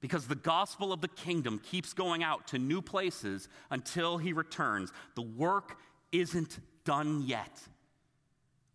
Because 0.00 0.26
the 0.26 0.34
gospel 0.34 0.92
of 0.92 1.00
the 1.00 1.08
kingdom 1.08 1.60
keeps 1.62 1.92
going 1.92 2.24
out 2.24 2.48
to 2.48 2.58
new 2.58 2.82
places 2.82 3.48
until 3.70 4.18
he 4.18 4.32
returns. 4.32 4.92
The 5.14 5.22
work 5.22 5.78
isn't 6.10 6.58
done 6.84 7.22
yet. 7.26 7.60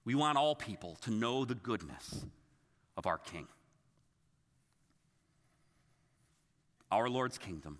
We 0.05 0.15
want 0.15 0.38
all 0.38 0.55
people 0.55 0.97
to 1.01 1.11
know 1.11 1.43
the 1.43 1.55
goodness 1.55 2.25
of 2.95 3.07
our 3.07 3.17
King. 3.17 3.47
Our 6.91 7.09
Lord's 7.09 7.38
kingdom 7.38 7.79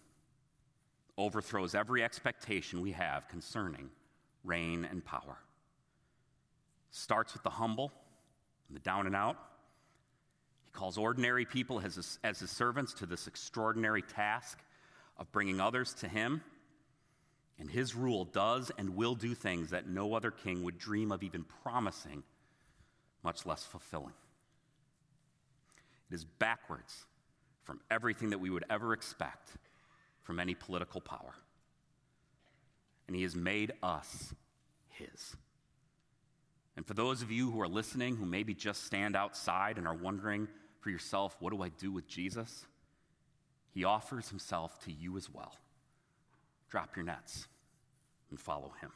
overthrows 1.17 1.75
every 1.75 2.04
expectation 2.04 2.82
we 2.82 2.91
have 2.91 3.28
concerning 3.28 3.89
reign 4.43 4.86
and 4.89 5.04
power. 5.04 5.38
Starts 6.91 7.34
with 7.34 7.43
the 7.43 7.49
humble 7.49 7.91
and 8.67 8.75
the 8.75 8.82
down 8.82 9.06
and 9.06 9.15
out. 9.15 9.38
He 10.65 10.71
calls 10.71 10.97
ordinary 10.97 11.45
people 11.45 11.80
as 11.80 11.95
his, 11.95 12.19
as 12.23 12.39
his 12.39 12.51
servants 12.51 12.93
to 12.95 13.06
this 13.06 13.28
extraordinary 13.28 14.01
task 14.01 14.60
of 15.17 15.32
bringing 15.32 15.60
others 15.60 15.93
to 15.95 16.08
him 16.08 16.41
and 17.60 17.69
his 17.69 17.95
rule 17.95 18.25
does 18.25 18.71
and 18.78 18.95
will 18.95 19.15
do 19.15 19.34
things 19.34 19.69
that 19.69 19.88
no 19.88 20.13
other 20.13 20.32
king 20.32 20.63
would 20.63 20.78
dream 20.78 21.12
of 21.12 21.23
even 21.23 21.45
promising, 21.63 22.23
much 23.23 23.45
less 23.45 23.63
fulfilling. 23.63 24.13
It 26.12 26.15
is 26.15 26.25
backwards 26.25 27.06
from 27.63 27.80
everything 27.89 28.30
that 28.32 28.39
we 28.39 28.49
would 28.49 28.65
ever 28.69 28.93
expect 28.93 29.51
from 30.26 30.40
any 30.40 30.56
political 30.56 31.00
power. 31.00 31.34
And 33.08 33.16
he 33.16 33.24
has 33.24 33.36
made 33.36 33.72
us 33.82 34.34
his. 34.90 35.38
And 36.76 36.86
for 36.86 36.96
those 36.96 37.22
of 37.22 37.32
you 37.32 37.50
who 37.50 37.62
are 37.62 37.68
listening, 37.68 38.18
who 38.18 38.26
maybe 38.26 38.54
just 38.54 38.84
stand 38.84 39.16
outside 39.16 39.78
and 39.78 39.88
are 39.88 39.96
wondering 39.96 40.48
for 40.82 40.90
yourself, 40.90 41.38
what 41.40 41.54
do 41.54 41.62
I 41.62 41.70
do 41.70 41.92
with 41.92 42.08
Jesus? 42.08 42.66
He 43.74 43.84
offers 43.86 44.30
himself 44.30 44.84
to 44.86 44.92
you 44.92 45.16
as 45.16 45.30
well 45.30 45.56
drop 46.68 46.96
your 46.96 47.06
nets 47.06 47.48
and 48.32 48.40
follow 48.40 48.74
him. 48.82 48.92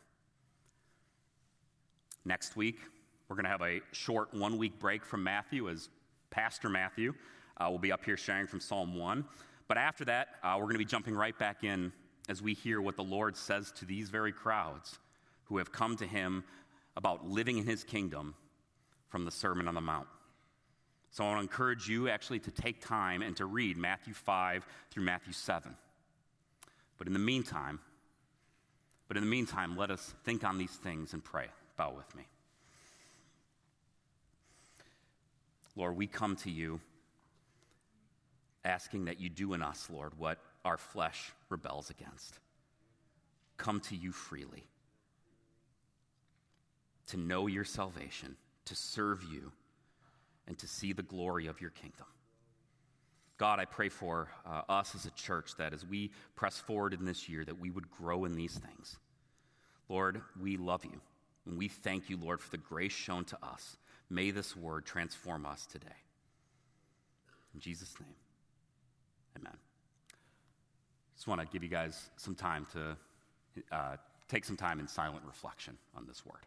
Next 2.26 2.58
week, 2.58 2.80
we're 3.28 3.36
going 3.36 3.46
to 3.46 3.52
have 3.52 3.62
a 3.62 3.80
short 3.92 4.34
one 4.34 4.58
week 4.58 4.80
break 4.80 5.06
from 5.06 5.24
Matthew 5.24 5.70
as 5.70 5.88
Pastor 6.30 6.68
Matthew 6.68 7.14
uh, 7.58 7.70
will 7.70 7.80
be 7.80 7.92
up 7.92 8.04
here 8.04 8.18
sharing 8.18 8.48
from 8.48 8.60
Psalm 8.60 8.98
1. 8.98 9.24
But 9.70 9.78
after 9.78 10.04
that, 10.06 10.30
uh, 10.44 10.56
we're 10.56 10.64
going 10.64 10.74
to 10.74 10.80
be 10.80 10.86
jumping 10.86 11.16
right 11.16 11.38
back 11.38 11.64
in 11.64 11.94
as 12.28 12.42
we 12.42 12.56
hear 12.56 12.82
what 12.82 12.98
the 12.98 13.04
Lord 13.04 13.38
says 13.38 13.72
to 13.74 13.86
these 13.86 14.10
very 14.10 14.32
crowds 14.34 14.98
who 15.46 15.58
have 15.58 15.72
come 15.72 15.96
to 15.98 16.08
him 16.08 16.44
about 16.98 17.30
living 17.30 17.60
in 17.60 17.66
his 17.66 17.84
kingdom 17.84 18.34
from 19.10 19.26
the 19.26 19.32
Sermon 19.32 19.68
on 19.68 19.76
the 19.76 19.82
Mount. 19.82 20.08
So 21.12 21.24
I 21.24 21.28
want 21.28 21.38
to 21.38 21.44
encourage 21.44 21.88
you 21.88 22.10
actually 22.10 22.40
to 22.40 22.52
take 22.52 22.84
time 22.84 23.22
and 23.22 23.38
to 23.38 23.46
read 23.46 23.78
Matthew 23.78 24.14
5 24.14 24.66
through 24.90 25.04
Matthew 25.04 25.34
7. 25.34 25.76
But 26.98 27.06
in 27.06 27.14
the 27.14 27.20
meantime, 27.20 27.80
but 29.08 29.18
in 29.18 29.24
the 29.24 29.30
meantime, 29.30 29.78
let 29.78 29.92
us 29.92 30.16
think 30.24 30.44
on 30.44 30.58
these 30.58 30.72
things 30.72 31.14
and 31.14 31.24
pray. 31.24 31.46
Bow 31.78 31.94
with 31.96 32.16
me. 32.16 32.24
Lord, 35.76 35.96
we 35.96 36.08
come 36.08 36.36
to 36.38 36.52
you 36.52 36.82
asking 38.64 39.06
that 39.06 39.20
you 39.20 39.30
do 39.30 39.54
in 39.54 39.62
us, 39.62 39.88
Lord, 39.92 40.14
what 40.18 40.40
our 40.66 40.78
flesh 40.78 41.32
rebels 41.50 41.90
against. 41.90 42.40
Come 43.58 43.80
to 43.82 43.96
you 43.96 44.12
freely, 44.12 44.64
to 47.08 47.18
know 47.18 47.48
your 47.48 47.66
salvation, 47.66 48.36
to 48.66 48.76
serve 48.76 49.24
you, 49.24 49.52
and 50.48 50.58
to 50.58 50.68
see 50.68 50.94
the 50.94 51.04
glory 51.04 51.48
of 51.48 51.62
your 51.62 51.70
kingdom. 51.70 52.06
God, 53.38 53.60
I 53.60 53.66
pray 53.66 53.88
for 53.88 54.30
uh, 54.46 54.62
us 54.68 54.96
as 54.96 55.06
a 55.06 55.12
church 55.12 55.56
that 55.58 55.74
as 55.74 55.86
we 55.86 56.12
press 56.36 56.60
forward 56.60 56.94
in 56.94 57.06
this 57.06 57.30
year, 57.30 57.46
that 57.46 57.60
we 57.60 57.70
would 57.70 57.90
grow 57.90 58.26
in 58.26 58.36
these 58.36 58.54
things. 58.54 58.98
Lord, 59.88 60.22
we 60.40 60.58
love 60.58 60.84
you, 60.84 61.00
and 61.46 61.58
we 61.58 61.70
thank 61.70 62.10
you, 62.10 62.18
Lord, 62.18 62.42
for 62.42 62.52
the 62.52 62.58
grace 62.58 62.92
shown 62.92 63.24
to 63.26 63.38
us. 63.42 63.78
May 64.10 64.32
this 64.32 64.56
word 64.56 64.86
transform 64.86 65.46
us 65.46 65.66
today. 65.66 65.88
In 67.54 67.60
Jesus' 67.60 67.94
name, 68.00 68.16
amen. 69.40 69.58
Just 71.16 71.28
want 71.28 71.42
to 71.42 71.48
give 71.48 71.64
you 71.64 71.70
guys 71.70 72.10
some 72.18 72.36
time 72.36 72.66
to 72.74 72.98
uh, 73.72 73.98
take 74.28 74.46
some 74.46 74.56
time 74.56 74.80
in 74.80 74.88
silent 74.88 75.24
reflection 75.26 75.78
on 75.96 76.06
this 76.08 76.26
word. 76.26 76.46